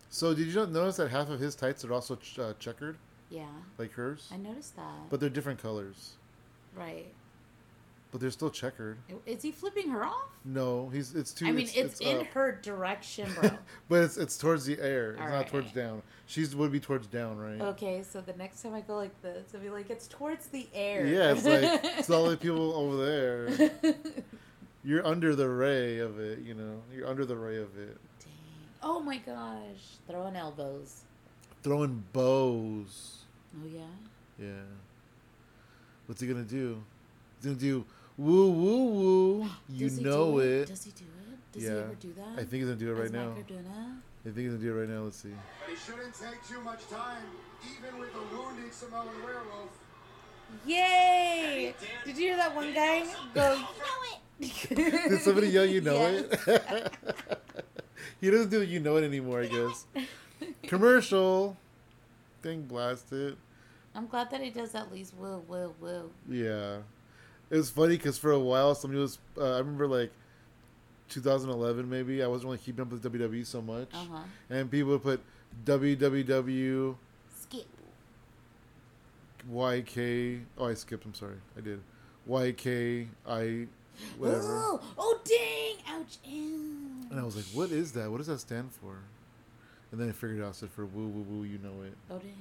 So 0.08 0.32
did 0.32 0.46
you 0.46 0.54
not 0.54 0.70
notice 0.70 0.96
that 0.96 1.10
half 1.10 1.28
of 1.28 1.40
his 1.40 1.54
tights 1.56 1.84
are 1.84 1.92
also 1.92 2.14
ch- 2.16 2.38
uh, 2.38 2.52
checkered, 2.60 2.96
Yeah, 3.28 3.44
like 3.76 3.90
hers? 3.92 4.30
I 4.32 4.36
noticed 4.36 4.76
that. 4.76 5.10
But 5.10 5.18
they're 5.20 5.28
different 5.28 5.60
colors. 5.60 6.12
right. 6.76 7.12
But 8.12 8.20
they're 8.20 8.30
still 8.30 8.50
checkered. 8.50 8.98
Is 9.26 9.42
he 9.42 9.50
flipping 9.50 9.90
her 9.90 10.04
off? 10.04 10.30
No, 10.44 10.88
he's 10.90 11.14
it's 11.14 11.32
too. 11.32 11.46
I 11.46 11.52
mean, 11.52 11.68
it's, 11.74 12.00
in 12.00 12.18
up. 12.18 12.26
her 12.28 12.60
direction, 12.62 13.28
bro. 13.34 13.50
but 13.88 14.04
it's 14.04 14.16
it's 14.16 14.38
towards 14.38 14.64
the 14.64 14.78
air. 14.80 15.10
It's 15.10 15.20
not 15.20 15.28
Alright. 15.28 15.48
towards 15.48 15.72
down. 15.72 16.02
She's 16.26 16.54
would 16.54 16.72
be 16.72 16.80
towards 16.80 17.08
down, 17.08 17.36
right? 17.36 17.60
okay, 17.60 18.02
so 18.02 18.20
the 18.20 18.32
next 18.34 18.62
time 18.62 18.74
I 18.74 18.80
go 18.80 18.96
like 18.96 19.20
this, 19.22 19.48
I'll 19.54 19.60
be 19.60 19.70
like, 19.70 19.90
it's 19.90 20.06
towards 20.06 20.46
the 20.46 20.68
air. 20.72 21.04
Yeah, 21.04 21.32
it's 21.32 21.44
like 21.44 21.80
it's 21.98 22.08
all 22.08 22.28
the 22.30 22.36
people 22.36 22.74
over 22.74 23.04
there. 23.04 23.70
You're 24.84 25.04
under 25.04 25.34
the 25.34 25.48
ray 25.48 25.98
of 25.98 26.20
it, 26.20 26.38
you 26.38 26.54
know. 26.54 26.80
You're 26.94 27.08
under 27.08 27.24
the 27.24 27.36
ray 27.36 27.56
of 27.56 27.76
it. 27.76 27.96
Dang. 28.20 28.30
Oh 28.84 29.00
my 29.00 29.18
gosh. 29.18 29.98
Throwing 30.08 30.36
elbows. 30.36 31.02
Throwing 31.64 32.04
bows. 32.12 33.24
Oh, 33.56 33.66
yeah? 33.66 33.80
Yeah. 34.38 34.62
What's 36.06 36.20
he 36.20 36.28
gonna 36.28 36.44
do? 36.44 36.80
He's 37.36 37.46
gonna 37.46 37.56
do 37.56 37.84
woo 38.18 38.50
woo 38.50 38.84
woo. 38.86 39.50
You 39.68 39.88
Does 39.88 39.98
he 39.98 40.04
know 40.04 40.32
do 40.32 40.38
it. 40.40 40.66
Does 40.68 40.84
he 40.84 40.90
do 40.92 41.04
it? 41.04 41.52
Does 41.52 41.62
Yeah. 41.64 41.70
he 41.70 41.78
ever 41.78 41.94
do 41.94 42.12
that? 42.14 42.32
I 42.32 42.36
think 42.36 42.50
he's 42.52 42.64
gonna 42.64 42.76
do 42.76 42.90
it 42.90 42.94
right 42.94 43.04
As 43.06 43.12
now. 43.12 43.34
Macarena? 43.34 44.02
I 44.24 44.28
think 44.28 44.36
he's 44.38 44.48
gonna 44.52 44.58
do 44.62 44.76
it 44.76 44.80
right 44.80 44.88
now. 44.88 45.00
Let's 45.02 45.16
see. 45.18 45.28
It 45.30 45.78
shouldn't 45.84 46.14
take 46.14 46.46
too 46.48 46.60
much 46.62 46.86
time, 46.88 47.22
even 47.64 48.00
with 48.00 48.10
a 48.14 48.36
wounded 48.36 48.72
Samoan 48.72 49.06
werewolf. 49.24 49.70
Yay! 50.64 51.74
Did 52.04 52.16
you 52.16 52.22
hear 52.28 52.36
that 52.36 52.54
one 52.54 52.72
guy 52.72 53.04
go, 53.34 53.52
you 53.54 53.58
know 53.60 53.66
it? 54.40 54.68
Did 55.10 55.20
somebody 55.20 55.48
yell 55.48 55.64
you 55.64 55.80
know 55.80 55.94
Yes. 55.94 56.46
it? 56.46 56.92
he 58.20 58.30
doesn't 58.30 58.50
do 58.50 58.62
you 58.62 58.80
know 58.80 58.96
it 58.96 59.04
anymore, 59.04 59.42
I 59.42 59.46
guess. 59.46 59.86
Commercial. 60.64 61.56
Thing 62.42 62.62
blasted. 62.62 63.36
I'm 63.94 64.06
glad 64.06 64.30
that 64.30 64.40
he 64.40 64.50
does 64.50 64.74
at 64.74 64.92
least 64.92 65.14
woo, 65.14 65.42
woo, 65.48 65.74
woo. 65.80 66.10
Yeah, 66.28 66.78
it 67.50 67.56
was 67.56 67.70
funny 67.70 67.96
because 67.96 68.18
for 68.18 68.32
a 68.32 68.38
while 68.38 68.74
somebody 68.74 69.00
was. 69.00 69.18
Uh, 69.38 69.54
I 69.54 69.58
remember 69.58 69.86
like 69.86 70.10
2011 71.10 71.88
maybe. 71.88 72.22
I 72.22 72.26
wasn't 72.26 72.46
really 72.46 72.58
keeping 72.58 72.82
up 72.82 72.90
with 72.90 73.02
WWE 73.02 73.46
so 73.46 73.62
much, 73.62 73.88
Uh 73.94 74.04
huh. 74.10 74.18
and 74.50 74.70
people 74.70 74.90
would 74.92 75.02
put 75.02 75.20
www 75.64 76.96
Skip. 77.40 77.66
yk. 79.48 80.40
Oh, 80.58 80.66
I 80.66 80.74
skipped. 80.74 81.04
I'm 81.04 81.14
sorry. 81.14 81.36
I 81.56 81.60
did. 81.60 81.80
yk 82.28 82.66
i 83.28 83.66
whatever. 84.18 84.42
Oh, 84.48 84.80
oh, 84.98 85.20
dang! 85.24 85.76
Ouch! 85.96 86.18
And 86.26 87.18
I 87.18 87.22
was 87.22 87.36
like, 87.36 87.46
what 87.54 87.70
is 87.70 87.92
that? 87.92 88.10
What 88.10 88.18
does 88.18 88.26
that 88.26 88.40
stand 88.40 88.70
for? 88.72 88.98
And 89.92 90.00
then 90.00 90.08
I 90.08 90.12
figured 90.12 90.40
it 90.40 90.42
out 90.42 90.50
it 90.50 90.56
stood 90.56 90.70
for 90.70 90.84
woo 90.84 91.06
woo 91.06 91.22
woo. 91.22 91.44
You 91.44 91.58
know 91.58 91.82
it. 91.84 91.94
Oh, 92.10 92.18
dang. 92.18 92.34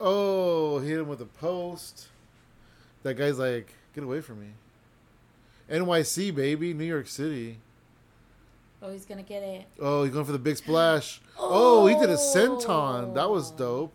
Oh, 0.00 0.78
hit 0.80 0.98
him 0.98 1.08
with 1.08 1.20
a 1.20 1.26
post. 1.26 2.08
That 3.02 3.14
guy's 3.14 3.38
like, 3.38 3.72
get 3.94 4.04
away 4.04 4.20
from 4.20 4.40
me. 4.40 4.48
NYC, 5.70 6.34
baby, 6.34 6.74
New 6.74 6.84
York 6.84 7.06
City. 7.06 7.58
Oh, 8.82 8.90
he's 8.90 9.04
gonna 9.04 9.22
get 9.22 9.42
it. 9.42 9.66
Oh, 9.78 10.04
he's 10.04 10.12
going 10.12 10.24
for 10.24 10.32
the 10.32 10.38
big 10.38 10.56
splash. 10.64 11.20
Oh, 11.38 11.86
he 11.86 11.94
did 11.94 12.10
a 12.10 12.16
senton. 12.16 13.14
That 13.14 13.30
was 13.30 13.52
Oh. 13.52 13.56
dope. 13.56 13.92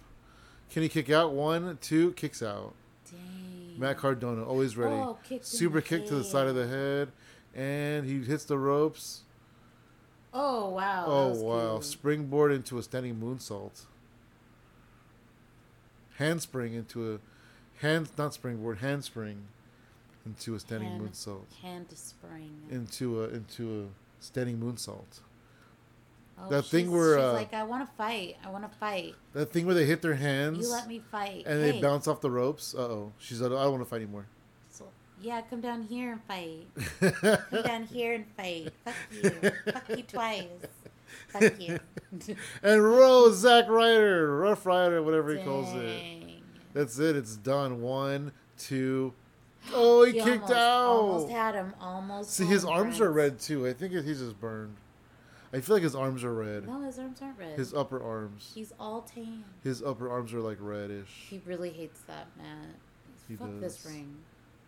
Can 0.69 0.83
he 0.83 0.89
kick 0.89 1.09
out? 1.09 1.33
One, 1.33 1.77
two, 1.81 2.11
kicks 2.13 2.41
out. 2.41 2.73
Dang. 3.09 3.79
Matt 3.79 3.97
Cardona, 3.97 4.43
always 4.43 4.77
oh, 4.77 4.81
ready. 4.81 4.95
Oh, 4.95 5.17
kicked 5.23 5.43
in 5.43 5.43
Super 5.43 5.81
kick 5.81 6.05
to 6.07 6.15
the 6.15 6.23
side 6.23 6.47
of 6.47 6.55
the 6.55 6.67
head. 6.67 7.11
And 7.55 8.05
he 8.05 8.21
hits 8.23 8.45
the 8.45 8.57
ropes. 8.57 9.21
Oh 10.33 10.69
wow. 10.69 11.05
Oh, 11.07 11.41
wow. 11.41 11.79
Springboard 11.79 12.51
into 12.51 12.77
a 12.77 12.83
standing 12.83 13.15
moonsault. 13.15 13.85
Handspring 16.17 16.73
into 16.73 17.13
a. 17.13 17.19
Hand, 17.81 18.09
not 18.17 18.33
springboard, 18.33 18.79
handspring 18.79 19.47
into 20.25 20.55
a 20.55 20.59
standing 20.59 20.89
Hand- 20.89 21.01
moonsault. 21.01 21.53
Hand 21.61 21.87
spring. 21.93 22.61
Into 22.71 23.23
a 23.23 23.29
into 23.29 23.83
a 23.83 24.23
standing 24.23 24.57
moonsault. 24.59 25.19
Oh, 26.37 26.49
that 26.49 26.65
thing 26.65 26.91
where, 26.91 27.15
she's 27.15 27.23
uh, 27.23 27.33
like, 27.33 27.53
I 27.53 27.63
want 27.63 27.87
to 27.87 27.95
fight. 27.95 28.35
I 28.45 28.49
want 28.49 28.69
to 28.69 28.77
fight. 28.77 29.15
That 29.33 29.53
thing 29.53 29.65
where 29.65 29.75
they 29.75 29.85
hit 29.85 30.01
their 30.01 30.15
hands 30.15 30.59
You 30.59 30.69
let 30.69 30.87
me 30.87 31.01
fight. 31.09 31.43
and 31.45 31.63
hey. 31.63 31.71
they 31.71 31.81
bounce 31.81 32.07
off 32.09 32.19
the 32.19 32.29
ropes. 32.29 32.75
Uh 32.75 32.81
oh. 32.81 33.11
She's 33.19 33.39
like, 33.39 33.51
I 33.51 33.63
don't 33.63 33.71
want 33.71 33.83
to 33.83 33.89
fight 33.89 34.01
anymore. 34.01 34.25
So- 34.69 34.87
yeah, 35.21 35.41
come 35.49 35.61
down 35.61 35.83
here 35.83 36.11
and 36.11 36.21
fight. 36.23 37.39
Come 37.49 37.63
down 37.63 37.83
here 37.85 38.13
and 38.15 38.25
fight. 38.35 38.73
Fuck 38.83 38.95
you. 39.11 39.51
Fuck 39.71 39.89
you 39.97 40.03
twice. 40.03 40.43
Fuck 41.29 41.59
you. 41.61 41.79
and 42.63 42.83
Rose, 42.83 43.37
Zack 43.37 43.69
Ryder, 43.69 44.37
Rough 44.37 44.65
Rider, 44.65 45.01
whatever 45.01 45.33
he 45.35 45.41
calls 45.43 45.73
it. 45.73 46.14
That's 46.75 46.99
it. 46.99 47.15
It's 47.15 47.37
done. 47.37 47.81
One, 47.81 48.33
two. 48.57 49.13
Oh, 49.73 50.03
he, 50.03 50.11
kicked 50.11 50.27
almost, 50.27 50.51
out. 50.51 50.87
Almost 50.87 51.31
had 51.31 51.55
him. 51.55 51.73
Almost. 51.79 52.31
See, 52.31 52.45
his 52.45 52.65
arms 52.65 52.99
are 53.01 53.11
red 53.11 53.39
too. 53.39 53.65
I 53.65 53.73
think 53.73 53.93
he's 53.93 54.19
just 54.19 54.39
burned. 54.39 54.75
I 55.53 55.61
feel 55.61 55.77
like 55.77 55.83
his 55.83 55.95
arms 55.95 56.25
are 56.25 56.33
red. 56.33 56.67
No, 56.67 56.81
his 56.81 56.99
arms 56.99 57.21
aren't 57.21 57.39
red. 57.39 57.57
His 57.57 57.73
upper 57.73 58.03
arms. 58.03 58.51
He's 58.53 58.73
all 58.77 59.01
tan. 59.01 59.45
His 59.63 59.81
upper 59.81 60.11
arms 60.11 60.33
are 60.33 60.41
like 60.41 60.57
reddish. 60.59 61.27
He 61.29 61.41
really 61.45 61.69
hates 61.69 62.01
that, 62.01 62.27
Matt. 62.37 62.75
He 63.29 63.37
Fuck 63.37 63.61
this 63.61 63.85
ring. 63.89 64.17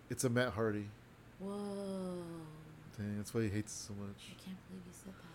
It's 0.10 0.24
a 0.24 0.30
Matt 0.30 0.54
Hardy. 0.54 0.88
Whoa. 1.40 2.24
Dang, 2.98 3.18
that's 3.18 3.34
why 3.34 3.42
he 3.42 3.50
hates 3.50 3.74
it 3.74 3.88
so 3.88 3.94
much. 4.00 4.32
I 4.32 4.44
can't 4.44 4.58
believe 4.70 4.84
you 4.88 4.94
said 4.94 5.14
that. 5.14 5.27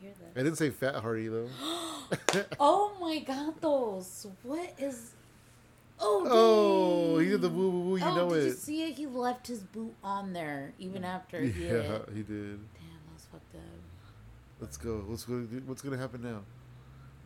He's 0.00 0.10
gonna 0.18 0.30
I 0.34 0.38
didn't 0.42 0.56
say 0.56 0.70
Fat 0.70 0.96
Hardy 0.96 1.28
though. 1.28 1.48
oh 2.60 2.96
my 3.00 3.18
god, 3.18 3.60
those. 3.60 4.26
What 4.42 4.72
is. 4.78 5.12
Oh, 6.00 6.26
oh, 6.28 7.18
he 7.18 7.28
did 7.28 7.40
the 7.40 7.48
woo 7.48 7.70
woo 7.70 7.80
woo. 7.80 7.96
You 7.96 8.04
oh, 8.04 8.16
know 8.16 8.30
did 8.30 8.42
it. 8.42 8.46
you 8.46 8.52
see 8.52 8.82
it? 8.84 8.94
He 8.94 9.06
left 9.06 9.46
his 9.46 9.60
boot 9.60 9.94
on 10.02 10.32
there 10.32 10.72
even 10.78 11.04
after 11.04 11.40
he 11.40 11.64
yeah, 11.66 11.72
it. 11.72 12.08
he 12.12 12.22
did. 12.22 12.26
Damn, 12.26 12.98
that 13.06 13.14
was 13.14 13.26
fucked 13.30 13.54
up. 13.54 13.60
Let's 14.60 14.76
go. 14.76 15.04
What's 15.06 15.24
gonna 15.24 15.46
What's 15.66 15.82
gonna 15.82 15.98
happen 15.98 16.22
now? 16.22 16.42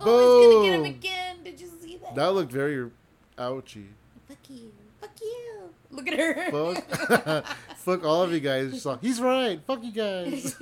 Oh, 0.00 0.40
he's 0.40 0.54
gonna 0.54 0.66
get 0.66 0.78
him 0.78 0.84
again. 0.84 1.36
Did 1.44 1.60
you 1.60 1.68
see 1.80 1.96
that? 1.98 2.14
That 2.14 2.32
looked 2.32 2.52
very 2.52 2.90
ouchy. 3.38 3.86
Fuck 4.28 4.38
you. 4.48 4.72
Fuck 5.00 5.10
you. 5.20 5.70
Look 5.90 6.08
at 6.08 6.18
her. 6.18 6.50
Fuck, 6.50 7.46
fuck 7.76 8.04
all 8.04 8.22
of 8.22 8.32
you 8.32 8.40
guys. 8.40 8.84
Like, 8.84 9.00
He's 9.00 9.20
right. 9.20 9.60
Fuck 9.66 9.82
you 9.82 9.92
guys. 9.92 10.56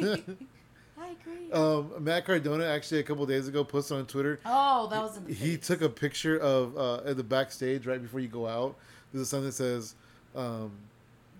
I 1.06 1.10
agree. 1.12 1.52
um, 1.52 1.92
Matt 2.04 2.24
Cardona 2.26 2.64
actually 2.66 3.00
a 3.00 3.02
couple 3.04 3.24
days 3.26 3.46
ago 3.48 3.62
posted 3.64 3.96
on 3.98 4.06
Twitter. 4.06 4.40
oh, 4.44 4.88
that 4.90 5.00
was 5.00 5.16
in 5.16 5.26
He 5.32 5.56
took 5.56 5.80
a 5.82 5.88
picture 5.88 6.36
of 6.38 6.76
uh, 6.76 7.08
at 7.08 7.16
the 7.16 7.22
backstage 7.24 7.86
right 7.86 8.00
before 8.02 8.20
you 8.20 8.28
go 8.28 8.46
out. 8.46 8.76
There's 9.12 9.22
a 9.22 9.26
sign 9.26 9.44
that 9.44 9.52
says, 9.52 9.94
um, 10.34 10.72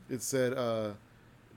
"It 0.09 0.23
said 0.23 0.53
uh, 0.55 0.91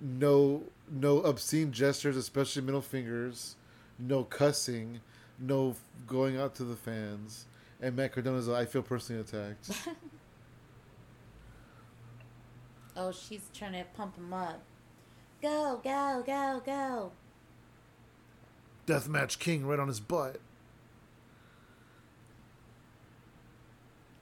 no 0.01 0.63
no 0.91 1.19
obscene 1.21 1.71
gestures, 1.71 2.17
especially 2.17 2.63
middle 2.63 2.81
fingers, 2.81 3.55
no 3.99 4.23
cussing, 4.23 5.01
no 5.37 5.71
f- 5.71 5.79
going 6.07 6.37
out 6.39 6.55
to 6.55 6.63
the 6.63 6.75
fans." 6.75 7.45
And 7.81 7.95
Matt 7.95 8.13
Cardona's 8.13 8.47
like, 8.47 8.63
"I 8.63 8.65
feel 8.65 8.81
personally 8.81 9.21
attacked." 9.21 9.69
Oh, 12.97 13.11
she's 13.13 13.49
trying 13.53 13.73
to 13.73 13.85
pump 13.95 14.17
him 14.17 14.33
up. 14.33 14.61
Go, 15.41 15.79
go, 15.81 16.21
go, 16.25 16.61
go. 16.65 17.11
Deathmatch 18.89 19.37
King 19.39 19.65
right 19.67 19.79
on 19.79 19.87
his 19.87 19.99
butt. 19.99 20.39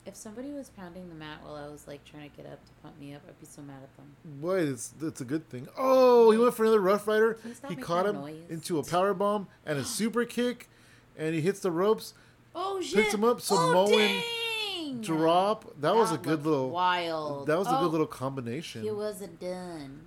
If 0.05 0.15
somebody 0.15 0.51
was 0.53 0.69
pounding 0.69 1.09
the 1.09 1.15
mat 1.15 1.39
while 1.43 1.55
I 1.55 1.67
was 1.67 1.85
like 1.87 2.03
trying 2.05 2.29
to 2.29 2.35
get 2.37 2.45
up 2.45 2.63
to 2.65 2.71
pump 2.81 2.99
me 2.99 3.13
up, 3.13 3.21
I'd 3.27 3.39
be 3.39 3.45
so 3.45 3.61
mad 3.61 3.79
at 3.83 3.95
them. 3.97 4.05
What? 4.41 4.59
It's 4.59 4.93
it's 5.01 5.19
a 5.21 5.25
good 5.25 5.49
thing. 5.49 5.67
Oh, 5.77 6.31
he 6.31 6.37
went 6.37 6.53
for 6.53 6.63
another 6.63 6.79
Rough 6.79 7.07
Rider. 7.07 7.33
Can 7.35 7.49
you 7.49 7.55
stop 7.55 7.69
He 7.71 7.75
caught 7.75 8.05
him 8.05 8.15
noise? 8.15 8.35
into 8.49 8.79
a 8.79 8.83
power 8.83 9.13
bomb 9.13 9.47
and 9.65 9.77
a 9.77 9.83
super 9.85 10.23
kick, 10.23 10.69
and 11.17 11.35
he 11.35 11.41
hits 11.41 11.59
the 11.59 11.71
ropes. 11.71 12.13
Oh 12.55 12.81
shit! 12.81 12.95
Picks 13.03 13.13
him 13.13 13.23
up, 13.25 13.37
oh, 13.37 13.39
Samoan 13.39 13.91
dang! 13.91 15.01
Drop. 15.01 15.73
That 15.81 15.95
was 15.95 16.11
a 16.13 16.17
good 16.17 16.45
little. 16.45 16.69
wild. 16.69 17.47
That 17.47 17.57
was 17.57 17.67
a 17.67 17.77
Oh, 17.77 17.81
good 17.83 17.91
little 17.91 18.07
combination. 18.07 18.83
He 18.83 18.91
wasn't 18.91 19.39
done. 19.41 20.01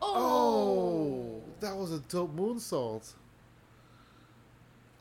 Oh, 0.00 1.40
oh. 1.40 1.42
that 1.60 1.76
was 1.76 1.92
a 1.92 1.98
dope 1.98 2.34
moonsault. 2.36 3.12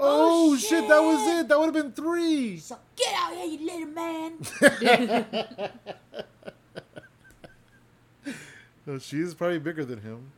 Oh, 0.01 0.53
Oh, 0.53 0.57
shit. 0.57 0.87
that 0.87 0.99
was 1.01 1.27
it. 1.39 1.47
That 1.49 1.59
would 1.59 1.75
have 1.75 1.83
been 1.83 1.91
three. 1.91 2.57
So 2.59 2.77
get 2.95 3.13
out 3.15 3.33
here, 3.33 3.45
you 3.45 3.65
little 3.65 3.87
man. 3.87 4.37
No, 8.85 8.97
she 8.97 9.19
is 9.19 9.33
probably 9.35 9.59
bigger 9.59 9.83
than 9.85 10.01
him. 10.01 10.31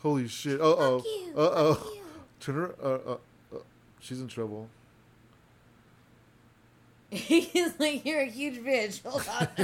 Holy 0.00 0.26
shit. 0.26 0.60
Uh 0.60 0.64
oh. 0.64 0.98
Fuck 0.98 1.06
Uh 1.36 1.50
oh. 1.54 1.92
Turn 2.40 2.54
her. 2.56 2.74
Uh, 2.82 2.98
uh, 3.12 3.16
uh, 3.54 3.58
she's 4.00 4.20
in 4.20 4.26
trouble. 4.26 4.68
He's 7.10 7.78
like, 7.78 8.04
you're 8.04 8.22
a 8.22 8.26
huge 8.26 8.56
bitch. 8.56 9.00
Hold 9.04 9.28
on. 9.28 9.46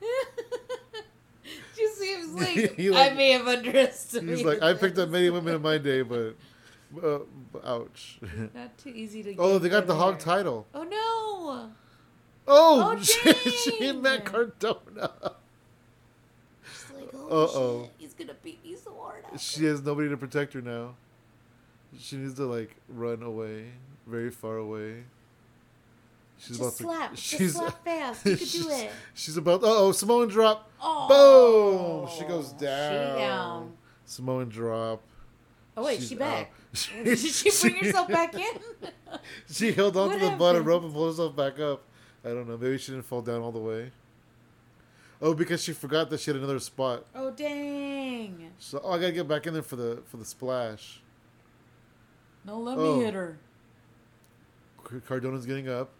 Just 1.76 1.98
seems 1.98 2.32
like, 2.34 2.78
like- 2.78 3.12
I 3.12 3.14
may 3.14 3.32
have 3.32 3.46
underestimated. 3.46 4.38
He's 4.38 4.46
like, 4.46 4.62
I 4.62 4.72
picked 4.72 4.96
up 4.98 5.10
many 5.10 5.28
women 5.30 5.54
in 5.56 5.62
my 5.62 5.76
day, 5.78 6.00
but. 6.02 6.34
Uh, 7.02 7.18
ouch. 7.64 8.18
Not 8.54 8.78
too 8.78 8.90
easy 8.90 9.22
to. 9.22 9.30
Get 9.34 9.40
Oh, 9.40 9.58
they 9.58 9.68
got 9.68 9.86
the 9.86 9.94
hog 9.94 10.18
title. 10.18 10.66
Oh 10.74 10.82
no! 10.84 11.70
Oh, 12.50 12.96
Oh, 12.96 13.78
dang. 13.78 14.00
Matt 14.00 14.24
Cardona. 14.24 15.10
She's 16.64 16.90
like, 16.96 17.10
oh 17.14 17.82
shit, 17.84 17.92
he's 17.98 18.14
gonna 18.14 18.34
beat 18.42 18.64
me 18.64 18.74
so 18.76 18.94
hard. 18.98 19.24
after." 19.26 19.38
She 19.38 19.64
has 19.66 19.82
nobody 19.82 20.08
to 20.08 20.16
protect 20.16 20.54
her 20.54 20.62
now. 20.62 20.94
She 21.98 22.16
needs 22.16 22.34
to 22.34 22.46
like 22.46 22.74
run 22.88 23.22
away, 23.22 23.66
very 24.06 24.30
far 24.30 24.56
away. 24.56 25.04
She's 26.38 26.56
Just 26.58 26.76
slap, 26.78 27.10
to. 27.10 27.16
just 27.16 27.56
slap 27.56 27.84
fast. 27.84 28.24
You 28.24 28.32
could 28.32 28.38
do 28.40 28.46
she's, 28.46 28.66
it. 28.66 28.90
She's 29.14 29.36
about. 29.36 29.62
Uh 29.62 29.66
oh, 29.86 29.92
Samoan 29.92 30.28
drop. 30.28 30.70
Oh, 30.80 32.06
Boom! 32.06 32.16
She 32.16 32.24
goes 32.24 32.52
down. 32.52 32.58
she 32.92 32.96
down. 32.96 33.18
down. 33.18 33.72
Samoan 34.06 34.48
drop. 34.48 35.02
Oh 35.78 35.84
wait, 35.84 36.00
She's 36.00 36.08
she 36.08 36.14
back. 36.16 36.50
Did 37.04 37.18
she 37.18 37.50
bring 37.60 37.84
herself 37.84 38.08
back 38.18 38.34
in? 38.34 38.58
She 39.50 39.70
held 39.72 39.96
onto 39.96 40.14
What 40.18 40.30
the 40.32 40.36
bottom 40.36 40.62
happened? 40.62 40.66
rope 40.66 40.82
and 40.84 40.92
pulled 40.92 41.12
herself 41.12 41.36
back 41.36 41.60
up. 41.60 41.82
I 42.24 42.28
don't 42.30 42.48
know. 42.48 42.56
Maybe 42.58 42.78
she 42.78 42.90
didn't 42.92 43.06
fall 43.06 43.22
down 43.22 43.42
all 43.42 43.52
the 43.52 43.60
way. 43.60 43.92
Oh, 45.22 45.34
because 45.34 45.62
she 45.62 45.72
forgot 45.72 46.10
that 46.10 46.18
she 46.20 46.30
had 46.30 46.36
another 46.36 46.58
spot. 46.58 47.04
Oh 47.14 47.30
dang! 47.30 48.50
So 48.58 48.80
oh, 48.82 48.92
I 48.92 48.98
gotta 48.98 49.12
get 49.12 49.28
back 49.28 49.46
in 49.46 49.52
there 49.52 49.62
for 49.62 49.76
the 49.76 50.02
for 50.06 50.16
the 50.16 50.24
splash. 50.24 51.00
No, 52.44 52.58
let 52.58 52.76
Oh. 52.76 52.96
me 52.96 53.04
hit 53.04 53.14
her. 53.14 53.38
Cardona's 55.06 55.46
getting 55.46 55.68
up. 55.68 55.90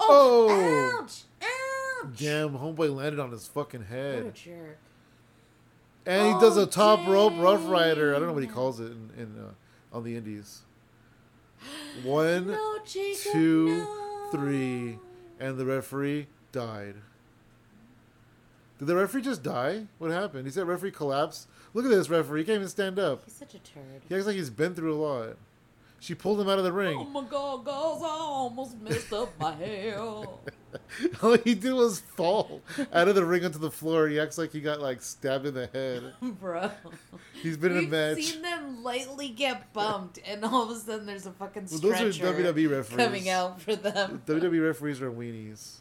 Oh! 0.00 0.48
Oh! 0.50 1.00
Ouch! 1.02 1.22
Ouch! 1.42 2.16
Damn, 2.18 2.50
homeboy 2.58 2.94
landed 2.94 3.18
on 3.20 3.30
his 3.30 3.46
fucking 3.46 3.84
head. 3.84 4.24
What 4.24 4.34
a 4.34 4.36
jerk. 4.36 4.78
And 6.08 6.26
he 6.34 6.40
does 6.40 6.56
Oh, 6.56 6.62
a 6.62 6.66
top 6.66 7.06
rope 7.06 7.34
Rough 7.36 7.68
Ryder. 7.68 8.16
I 8.16 8.18
don't 8.18 8.28
know 8.28 8.34
what 8.34 8.42
he 8.42 8.48
calls 8.48 8.80
it 8.80 8.86
in, 8.90 9.10
in 9.16 9.34
uh, 9.38 9.96
on 9.96 10.04
the 10.04 10.16
indies. 10.16 10.62
One, 12.02 12.48
No, 12.48 12.78
Jacob, 12.86 13.32
two, 13.32 13.66
no. 13.78 14.28
three, 14.32 14.98
and 15.38 15.58
the 15.58 15.66
referee 15.66 16.26
died. 16.50 16.94
Did 18.78 18.86
the 18.86 18.94
referee 18.96 19.22
just 19.22 19.42
die? 19.42 19.86
What 19.98 20.10
happened? 20.10 20.46
He 20.46 20.52
said 20.52 20.66
referee 20.66 20.92
collapsed. 20.92 21.48
Look 21.74 21.84
at 21.84 21.90
this 21.90 22.08
referee. 22.08 22.40
He 22.40 22.46
can't 22.46 22.56
even 22.56 22.68
stand 22.68 22.98
up. 22.98 23.22
He's 23.24 23.34
such 23.34 23.54
a 23.54 23.58
turd. 23.58 23.82
He 24.08 24.14
acts 24.14 24.24
like 24.26 24.36
he's 24.36 24.50
been 24.50 24.74
through 24.74 24.94
a 24.94 25.00
lot. 25.02 25.36
She 26.00 26.14
pulled 26.14 26.40
him 26.40 26.48
out 26.48 26.58
of 26.58 26.64
the 26.64 26.72
ring. 26.72 26.96
Oh 26.98 27.04
my 27.04 27.24
god, 27.28 27.64
guys, 27.64 27.74
I 28.02 28.16
almost 28.20 28.80
messed 28.80 29.12
up 29.12 29.32
my 29.40 29.52
hair. 29.52 29.98
All 31.22 31.36
he 31.38 31.54
did 31.54 31.72
was 31.72 32.00
fall 32.00 32.60
out 32.92 33.08
of 33.08 33.14
the 33.14 33.24
ring 33.24 33.44
onto 33.44 33.58
the 33.58 33.70
floor. 33.70 34.08
He 34.08 34.18
acts 34.20 34.38
like 34.38 34.52
he 34.52 34.60
got 34.60 34.80
like 34.80 35.02
stabbed 35.02 35.46
in 35.46 35.54
the 35.54 35.66
head. 35.66 36.12
Bro. 36.40 36.70
He's 37.42 37.56
been 37.56 37.72
in 37.72 37.78
a 37.78 37.80
We've 37.80 37.90
match. 37.90 38.22
seen 38.24 38.42
them 38.42 38.82
lightly 38.82 39.28
get 39.30 39.72
bumped, 39.72 40.18
and 40.26 40.44
all 40.44 40.64
of 40.64 40.70
a 40.70 40.80
sudden 40.80 41.06
there's 41.06 41.26
a 41.26 41.32
fucking 41.32 41.68
Well, 41.70 41.80
those 41.80 42.18
are 42.20 42.32
WWE 42.32 42.70
referees. 42.70 42.96
coming 43.06 43.28
out 43.28 43.60
for 43.60 43.76
them. 43.76 44.22
WWE 44.26 44.64
referees 44.64 45.00
are 45.00 45.10
weenies. 45.10 45.76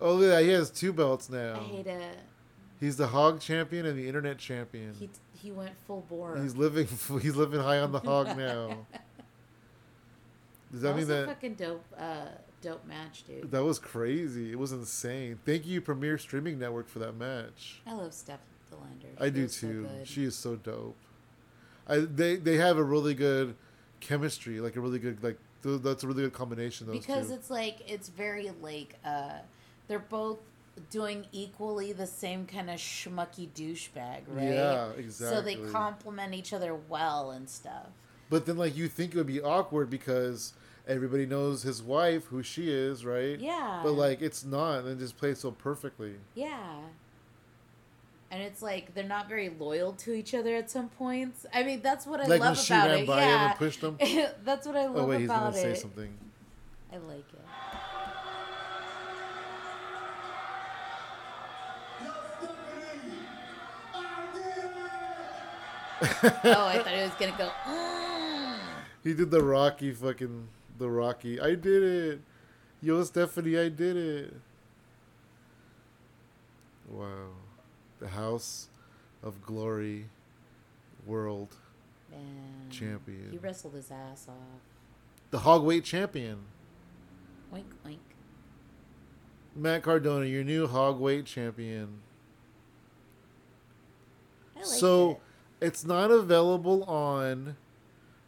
Oh, 0.00 0.14
look 0.14 0.24
at 0.24 0.36
that. 0.36 0.42
He 0.44 0.50
has 0.50 0.70
two 0.70 0.92
belts 0.92 1.30
now. 1.30 1.54
I 1.54 1.64
hate 1.64 1.86
it. 1.86 2.18
He's 2.78 2.96
the 2.96 3.06
hog 3.06 3.40
champion 3.40 3.86
and 3.86 3.98
the 3.98 4.06
internet 4.06 4.38
champion. 4.38 4.94
He 4.98 5.08
he 5.40 5.50
went 5.52 5.72
full 5.86 6.04
bore. 6.08 6.36
He's 6.38 6.56
living. 6.56 6.86
He's 7.20 7.36
living 7.36 7.60
high 7.60 7.78
on 7.78 7.92
the 7.92 8.00
hog 8.00 8.36
now. 8.36 8.86
Does 10.72 10.82
that, 10.82 10.88
that 10.88 10.96
mean 10.96 11.06
that 11.08 11.26
fucking 11.28 11.54
dope, 11.54 11.84
uh, 11.96 12.26
dope 12.66 12.86
match, 12.86 13.24
dude. 13.26 13.50
that 13.50 13.64
was 13.64 13.78
crazy? 13.78 14.50
It 14.50 14.58
was 14.58 14.72
insane. 14.72 15.38
Thank 15.44 15.66
you, 15.66 15.80
Premier 15.80 16.18
Streaming 16.18 16.58
Network, 16.58 16.88
for 16.88 16.98
that 16.98 17.16
match. 17.16 17.80
I 17.86 17.94
love 17.94 18.12
Steph 18.12 18.40
De 18.70 18.76
Lander. 18.76 19.08
I 19.20 19.30
do 19.30 19.42
was 19.42 19.56
so 19.56 19.66
too. 19.68 19.88
she 20.04 20.24
is 20.24 20.34
so 20.34 20.56
dope. 20.56 20.96
I 21.88 21.98
they 21.98 22.36
they 22.36 22.56
have 22.56 22.78
a 22.78 22.84
really 22.84 23.14
good 23.14 23.54
chemistry, 24.00 24.60
like 24.60 24.76
a 24.76 24.80
really 24.80 24.98
good 24.98 25.22
like 25.22 25.38
th- 25.62 25.82
that's 25.82 26.02
a 26.02 26.06
really 26.08 26.22
good 26.24 26.32
combination. 26.32 26.86
Those 26.86 26.98
because 26.98 27.28
two. 27.28 27.34
it's 27.34 27.50
like 27.50 27.88
it's 27.90 28.08
very 28.08 28.50
like 28.60 28.96
uh, 29.04 29.38
they're 29.86 29.98
both 29.98 30.38
doing 30.90 31.26
equally 31.32 31.92
the 31.92 32.06
same 32.06 32.46
kind 32.46 32.68
of 32.68 32.76
schmucky 32.76 33.48
douchebag, 33.54 34.22
right? 34.28 34.42
Yeah, 34.42 34.90
exactly. 34.96 35.36
So 35.36 35.42
they 35.42 35.72
complement 35.72 36.34
each 36.34 36.52
other 36.52 36.74
well 36.74 37.30
and 37.30 37.48
stuff. 37.48 37.86
But 38.28 38.46
then, 38.46 38.56
like, 38.56 38.76
you 38.76 38.88
think 38.88 39.14
it 39.14 39.16
would 39.16 39.26
be 39.26 39.40
awkward 39.40 39.88
because 39.88 40.52
everybody 40.86 41.26
knows 41.26 41.62
his 41.62 41.82
wife, 41.82 42.26
who 42.26 42.42
she 42.42 42.70
is, 42.70 43.04
right? 43.04 43.38
Yeah. 43.38 43.80
But 43.82 43.92
like, 43.92 44.22
it's 44.22 44.44
not, 44.44 44.80
and 44.80 44.88
it 44.88 44.98
just 44.98 45.16
plays 45.16 45.38
so 45.38 45.50
perfectly. 45.50 46.14
Yeah. 46.34 46.76
And 48.30 48.42
it's 48.42 48.60
like 48.60 48.94
they're 48.94 49.04
not 49.04 49.28
very 49.28 49.50
loyal 49.50 49.92
to 49.92 50.12
each 50.12 50.34
other 50.34 50.56
at 50.56 50.70
some 50.70 50.88
points. 50.88 51.46
I 51.54 51.62
mean, 51.62 51.80
that's 51.80 52.06
what 52.06 52.20
I 52.20 52.26
like 52.26 52.40
love 52.40 52.58
she 52.58 52.74
about 52.74 52.88
ran 52.88 52.98
it. 53.00 53.06
by 53.06 53.22
him 53.22 53.28
yeah. 53.28 53.50
and 53.50 53.58
pushed 53.58 53.80
him. 53.80 53.98
that's 54.44 54.66
what 54.66 54.76
I 54.76 54.86
love 54.86 54.96
Oh 54.96 55.06
wait, 55.06 55.20
he's 55.20 55.28
gonna 55.28 55.52
say 55.52 55.74
something. 55.74 56.12
I 56.92 56.96
like 56.96 57.18
it. 57.18 57.40
Yo, 62.04 62.10
Stephanie, 62.38 63.18
I 63.94 64.26
did 64.34 64.42
it! 66.22 66.34
Oh, 66.44 66.66
I 66.66 66.78
thought 66.82 66.94
it 66.94 67.02
was 67.02 67.12
gonna 67.18 67.38
go. 67.38 67.50
Mm. 67.64 68.58
He 69.04 69.14
did 69.14 69.30
the 69.30 69.42
Rocky 69.42 69.92
fucking 69.92 70.48
the 70.78 70.88
Rocky. 70.90 71.40
I 71.40 71.54
did 71.54 71.82
it. 71.82 72.20
Yo, 72.82 73.02
Stephanie, 73.04 73.58
I 73.58 73.68
did 73.68 73.96
it. 73.96 74.34
Wow. 76.88 77.30
The 78.00 78.08
House 78.08 78.68
of 79.22 79.42
Glory 79.42 80.06
World 81.06 81.56
Man. 82.10 82.70
Champion. 82.70 83.28
He 83.30 83.38
wrestled 83.38 83.74
his 83.74 83.90
ass 83.90 84.26
off. 84.28 84.60
The 85.30 85.40
Hogweight 85.40 85.84
Champion. 85.84 86.38
Oink 87.52 87.64
oink. 87.86 87.98
Matt 89.54 89.82
Cardona, 89.82 90.26
your 90.26 90.44
new 90.44 90.66
Hogweight 90.66 91.24
Champion. 91.24 92.00
I 94.54 94.58
like 94.60 94.68
so 94.68 95.20
it. 95.60 95.66
it's 95.66 95.84
not 95.84 96.10
available 96.10 96.84
on 96.84 97.56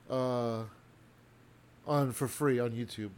uh 0.09 0.63
on 1.89 2.13
for 2.13 2.29
free 2.29 2.59
on 2.59 2.73
YouTube. 2.73 3.11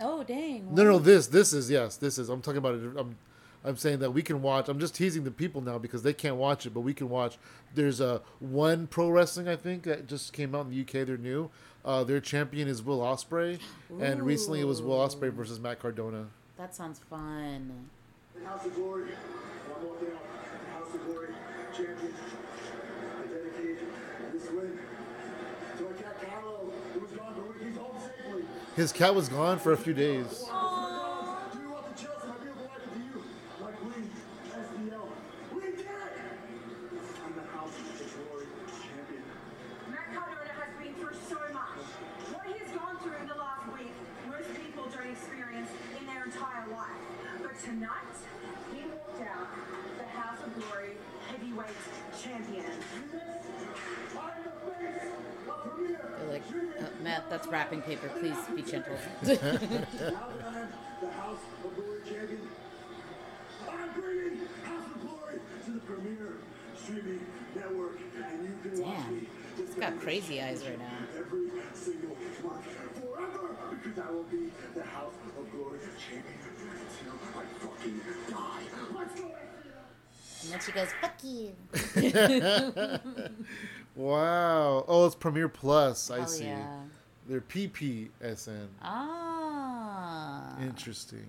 Oh 0.00 0.22
dang. 0.22 0.74
No, 0.74 0.84
no, 0.84 0.92
wow. 0.92 0.98
this 0.98 1.26
this 1.26 1.52
is 1.52 1.70
yes, 1.70 1.96
this 1.96 2.18
is. 2.18 2.28
I'm 2.28 2.42
talking 2.42 2.58
about 2.58 2.74
it. 2.74 2.82
I'm 2.96 3.16
I'm 3.64 3.76
saying 3.76 3.98
that 3.98 4.12
we 4.12 4.22
can 4.22 4.42
watch. 4.42 4.68
I'm 4.68 4.78
just 4.78 4.94
teasing 4.94 5.24
the 5.24 5.30
people 5.30 5.60
now 5.60 5.76
because 5.78 6.02
they 6.02 6.12
can't 6.12 6.36
watch 6.36 6.66
it, 6.66 6.70
but 6.70 6.80
we 6.80 6.94
can 6.94 7.08
watch. 7.08 7.36
There's 7.74 8.00
a 8.00 8.22
one 8.38 8.86
pro 8.86 9.10
wrestling 9.10 9.48
I 9.48 9.56
think 9.56 9.82
that 9.84 10.06
just 10.06 10.32
came 10.32 10.54
out 10.54 10.66
in 10.66 10.70
the 10.70 10.80
UK. 10.82 11.06
They're 11.06 11.16
new. 11.16 11.50
Uh, 11.84 12.04
their 12.04 12.20
champion 12.20 12.68
is 12.68 12.82
Will 12.82 12.98
Ospreay, 12.98 13.60
and 14.00 14.22
recently 14.22 14.60
it 14.60 14.64
was 14.64 14.82
Will 14.82 14.98
Ospreay 14.98 15.32
versus 15.32 15.60
Matt 15.60 15.80
Cardona. 15.80 16.26
That 16.58 16.74
sounds 16.74 17.00
fun. 17.10 17.88
House 18.44 18.66
of 18.66 18.74
Glory, 18.74 19.10
one 19.68 19.84
more 19.84 19.96
down. 19.96 20.18
House 20.72 20.94
of 20.94 21.04
Glory, 21.06 21.28
champion. 21.72 22.14
I 23.18 23.26
dedicate 23.26 23.78
this 24.32 24.50
win 24.50 24.78
to 25.78 25.82
my 25.84 25.92
cat 26.02 26.16
Carlo, 26.22 26.72
who 26.94 27.00
was 27.00 27.10
gone 27.12 27.34
for 27.34 27.40
a 27.40 27.44
week. 27.44 27.68
He's 27.68 27.76
home 27.76 27.96
safely. 28.00 28.44
His 28.76 28.92
cat 28.92 29.14
was 29.14 29.30
gone 29.30 29.58
for 29.58 29.72
a 29.72 29.76
few 29.76 29.94
days. 29.94 30.50
Damn. 68.76 69.26
He's 69.56 69.74
got 69.80 69.98
crazy 70.00 70.40
eyes 70.40 70.64
right 70.66 70.78
now. 70.78 70.84
Every 71.18 71.48
single 71.74 72.16
month 72.44 72.64
forever, 73.00 73.56
because 73.82 73.98
I 73.98 74.10
will 74.10 74.22
be 74.24 74.50
the 74.74 74.82
House 74.84 75.14
of 75.38 75.50
Glory 75.52 75.78
champion 75.98 76.38
until 76.60 77.14
I 77.34 77.44
fucking 77.58 78.00
die. 78.30 78.62
Let's 78.94 79.20
go. 79.20 79.30
And 80.42 80.52
then 80.52 80.60
she 80.60 80.72
goes, 80.72 80.88
"Fuck 81.00 81.14
you." 81.24 81.54
Wow. 83.96 84.84
Oh, 84.86 85.06
it's 85.06 85.14
Premiere 85.14 85.48
Plus. 85.48 86.10
I 86.10 86.18
Hell 86.18 86.26
see. 86.28 86.44
yeah. 86.44 86.66
They're 87.28 87.40
PPSN. 87.40 88.68
Ah. 88.82 90.56
Interesting. 90.60 91.26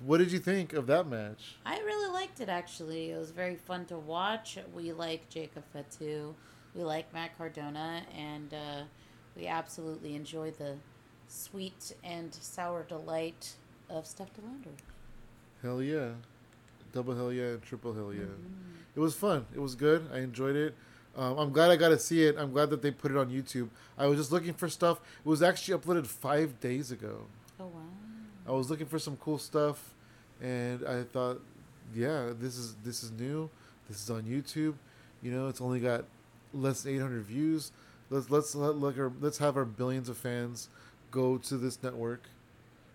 What 0.00 0.18
did 0.18 0.32
you 0.32 0.38
think 0.38 0.72
of 0.72 0.86
that 0.88 1.06
match? 1.06 1.56
I 1.64 1.78
really 1.78 2.12
liked 2.12 2.40
it 2.40 2.48
actually. 2.48 3.10
It 3.12 3.18
was 3.18 3.30
very 3.30 3.56
fun 3.56 3.86
to 3.86 3.98
watch. 3.98 4.58
We 4.74 4.92
like 4.92 5.28
Jacob 5.28 5.64
Fatu. 5.72 6.34
We 6.74 6.82
like 6.82 7.12
Matt 7.12 7.36
Cardona, 7.36 8.02
and 8.16 8.54
uh, 8.54 8.82
we 9.36 9.46
absolutely 9.46 10.14
enjoy 10.16 10.50
the 10.52 10.76
sweet 11.28 11.94
and 12.02 12.34
sour 12.34 12.82
delight 12.84 13.52
of 13.90 14.06
Steph 14.06 14.32
De 14.34 14.40
Lander. 14.40 14.70
Hell 15.62 15.82
yeah. 15.82 16.08
Double 16.92 17.14
hell 17.14 17.32
yeah 17.32 17.44
and 17.44 17.62
triple 17.62 17.94
hell 17.94 18.12
yeah. 18.12 18.24
It 18.94 19.00
was 19.00 19.14
fun. 19.14 19.46
It 19.54 19.60
was 19.60 19.74
good. 19.74 20.08
I 20.12 20.18
enjoyed 20.18 20.56
it. 20.56 20.74
Um, 21.16 21.38
I'm 21.38 21.52
glad 21.52 21.70
I 21.70 21.76
got 21.76 21.90
to 21.90 21.98
see 21.98 22.24
it. 22.24 22.36
I'm 22.38 22.52
glad 22.52 22.70
that 22.70 22.80
they 22.80 22.90
put 22.90 23.10
it 23.10 23.16
on 23.16 23.28
YouTube. 23.28 23.68
I 23.98 24.06
was 24.06 24.18
just 24.18 24.32
looking 24.32 24.54
for 24.54 24.68
stuff. 24.68 25.00
It 25.24 25.28
was 25.28 25.42
actually 25.42 25.78
uploaded 25.78 26.06
five 26.06 26.58
days 26.60 26.90
ago. 26.90 27.26
Oh 27.60 27.66
wow! 27.66 27.80
I 28.48 28.52
was 28.52 28.70
looking 28.70 28.86
for 28.86 28.98
some 28.98 29.16
cool 29.18 29.38
stuff, 29.38 29.94
and 30.40 30.86
I 30.86 31.02
thought, 31.02 31.40
yeah, 31.94 32.30
this 32.38 32.56
is 32.56 32.76
this 32.82 33.02
is 33.02 33.10
new. 33.12 33.50
This 33.88 34.02
is 34.02 34.10
on 34.10 34.22
YouTube. 34.22 34.74
You 35.22 35.32
know, 35.32 35.48
it's 35.48 35.60
only 35.60 35.80
got 35.80 36.04
less 36.54 36.82
than 36.82 36.96
800 36.96 37.24
views. 37.24 37.72
Let's 38.10 38.30
let's 38.30 38.54
let 38.54 38.76
look 38.76 38.98
our, 38.98 39.12
let's 39.20 39.38
have 39.38 39.56
our 39.56 39.64
billions 39.64 40.08
of 40.08 40.16
fans 40.16 40.68
go 41.10 41.36
to 41.36 41.58
this 41.58 41.82
network, 41.82 42.22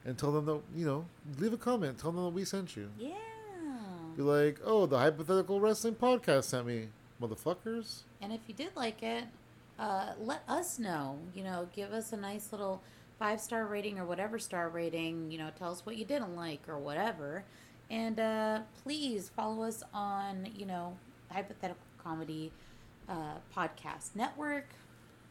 and 0.05 0.17
tell 0.17 0.31
them 0.31 0.45
that 0.45 0.59
you 0.75 0.85
know, 0.85 1.05
leave 1.37 1.53
a 1.53 1.57
comment. 1.57 1.99
Tell 1.99 2.11
them 2.11 2.23
that 2.23 2.31
we 2.31 2.45
sent 2.45 2.75
you. 2.75 2.89
Yeah. 2.97 3.11
Be 4.15 4.23
like, 4.23 4.59
oh, 4.65 4.87
the 4.87 4.97
hypothetical 4.97 5.59
wrestling 5.59 5.93
podcast 5.93 6.45
sent 6.45 6.65
me, 6.65 6.87
motherfuckers. 7.21 8.01
And 8.21 8.31
if 8.31 8.41
you 8.47 8.53
did 8.53 8.75
like 8.75 9.03
it, 9.03 9.25
uh, 9.79 10.13
let 10.19 10.43
us 10.47 10.79
know. 10.79 11.19
You 11.33 11.43
know, 11.43 11.67
give 11.75 11.93
us 11.93 12.13
a 12.13 12.17
nice 12.17 12.51
little 12.51 12.81
five 13.19 13.39
star 13.39 13.65
rating 13.65 13.99
or 13.99 14.05
whatever 14.05 14.39
star 14.39 14.69
rating. 14.69 15.31
You 15.31 15.37
know, 15.37 15.49
tell 15.57 15.71
us 15.71 15.85
what 15.85 15.97
you 15.97 16.05
didn't 16.05 16.35
like 16.35 16.61
or 16.67 16.77
whatever. 16.77 17.43
And 17.89 18.19
uh, 18.19 18.59
please 18.83 19.31
follow 19.35 19.63
us 19.63 19.83
on, 19.93 20.49
you 20.55 20.65
know, 20.65 20.97
Hypothetical 21.31 21.83
Comedy 22.03 22.51
uh, 23.07 23.35
Podcast 23.55 24.15
Network, 24.15 24.67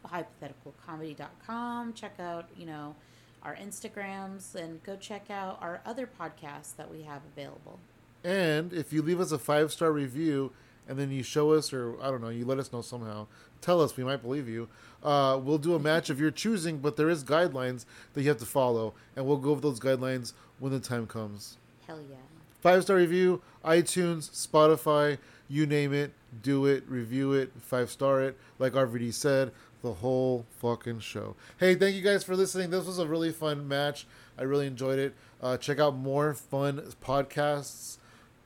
hypotheticalcomedy.com. 0.05 1.93
Check 1.93 2.19
out, 2.19 2.49
you 2.57 2.65
know, 2.65 2.95
our 3.43 3.55
Instagrams 3.55 4.55
and 4.55 4.81
go 4.83 4.95
check 4.95 5.29
out 5.29 5.59
our 5.61 5.81
other 5.85 6.07
podcasts 6.07 6.75
that 6.75 6.91
we 6.91 7.03
have 7.03 7.21
available. 7.31 7.79
And 8.23 8.73
if 8.73 8.91
you 8.91 9.01
leave 9.01 9.19
us 9.19 9.31
a 9.31 9.37
five 9.37 9.71
star 9.71 9.91
review 9.91 10.51
and 10.87 10.97
then 10.97 11.11
you 11.11 11.23
show 11.23 11.51
us, 11.51 11.73
or 11.73 12.01
I 12.01 12.09
don't 12.09 12.21
know, 12.21 12.29
you 12.29 12.45
let 12.45 12.59
us 12.59 12.71
know 12.71 12.81
somehow, 12.81 13.27
tell 13.61 13.81
us, 13.81 13.97
we 13.97 14.03
might 14.03 14.21
believe 14.21 14.47
you. 14.47 14.69
Uh, 15.03 15.39
we'll 15.41 15.57
do 15.57 15.75
a 15.75 15.79
match 15.79 16.09
of 16.09 16.19
your 16.19 16.31
choosing, 16.31 16.79
but 16.79 16.97
there 16.97 17.09
is 17.09 17.23
guidelines 17.23 17.85
that 18.13 18.23
you 18.23 18.29
have 18.29 18.37
to 18.39 18.45
follow, 18.45 18.93
and 19.15 19.25
we'll 19.25 19.37
go 19.37 19.51
over 19.51 19.61
those 19.61 19.79
guidelines 19.79 20.33
when 20.59 20.71
the 20.71 20.79
time 20.79 21.07
comes. 21.07 21.57
Hell 21.85 21.99
yeah. 22.09 22.17
Five 22.61 22.83
star 22.83 22.97
review, 22.97 23.41
iTunes, 23.63 24.29
Spotify, 24.31 25.19
you 25.47 25.65
name 25.65 25.93
it, 25.93 26.11
do 26.41 26.65
it, 26.65 26.83
review 26.87 27.33
it, 27.33 27.51
five 27.59 27.89
star 27.89 28.21
it, 28.21 28.37
like 28.59 28.73
RVD 28.73 29.13
said, 29.13 29.51
the 29.81 29.93
whole 29.93 30.45
fucking 30.59 30.99
show. 30.99 31.35
Hey, 31.59 31.75
thank 31.75 31.95
you 31.95 32.01
guys 32.01 32.23
for 32.23 32.35
listening. 32.35 32.71
This 32.71 32.85
was 32.85 32.99
a 32.99 33.07
really 33.07 33.31
fun 33.31 33.67
match. 33.67 34.07
I 34.37 34.43
really 34.43 34.67
enjoyed 34.67 34.99
it. 34.99 35.15
Uh, 35.41 35.57
check 35.57 35.79
out 35.79 35.95
more 35.95 36.33
fun 36.33 36.81
podcasts 37.03 37.97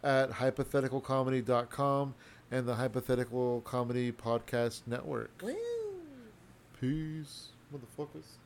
at 0.03 0.31
hypotheticalcomedy.com 0.31 2.15
and 2.51 2.67
the 2.67 2.75
Hypothetical 2.75 3.61
Comedy 3.61 4.11
Podcast 4.11 4.81
Network. 4.85 5.31
Woo! 5.41 5.55
Peace, 6.79 7.49
motherfuckers. 7.73 8.37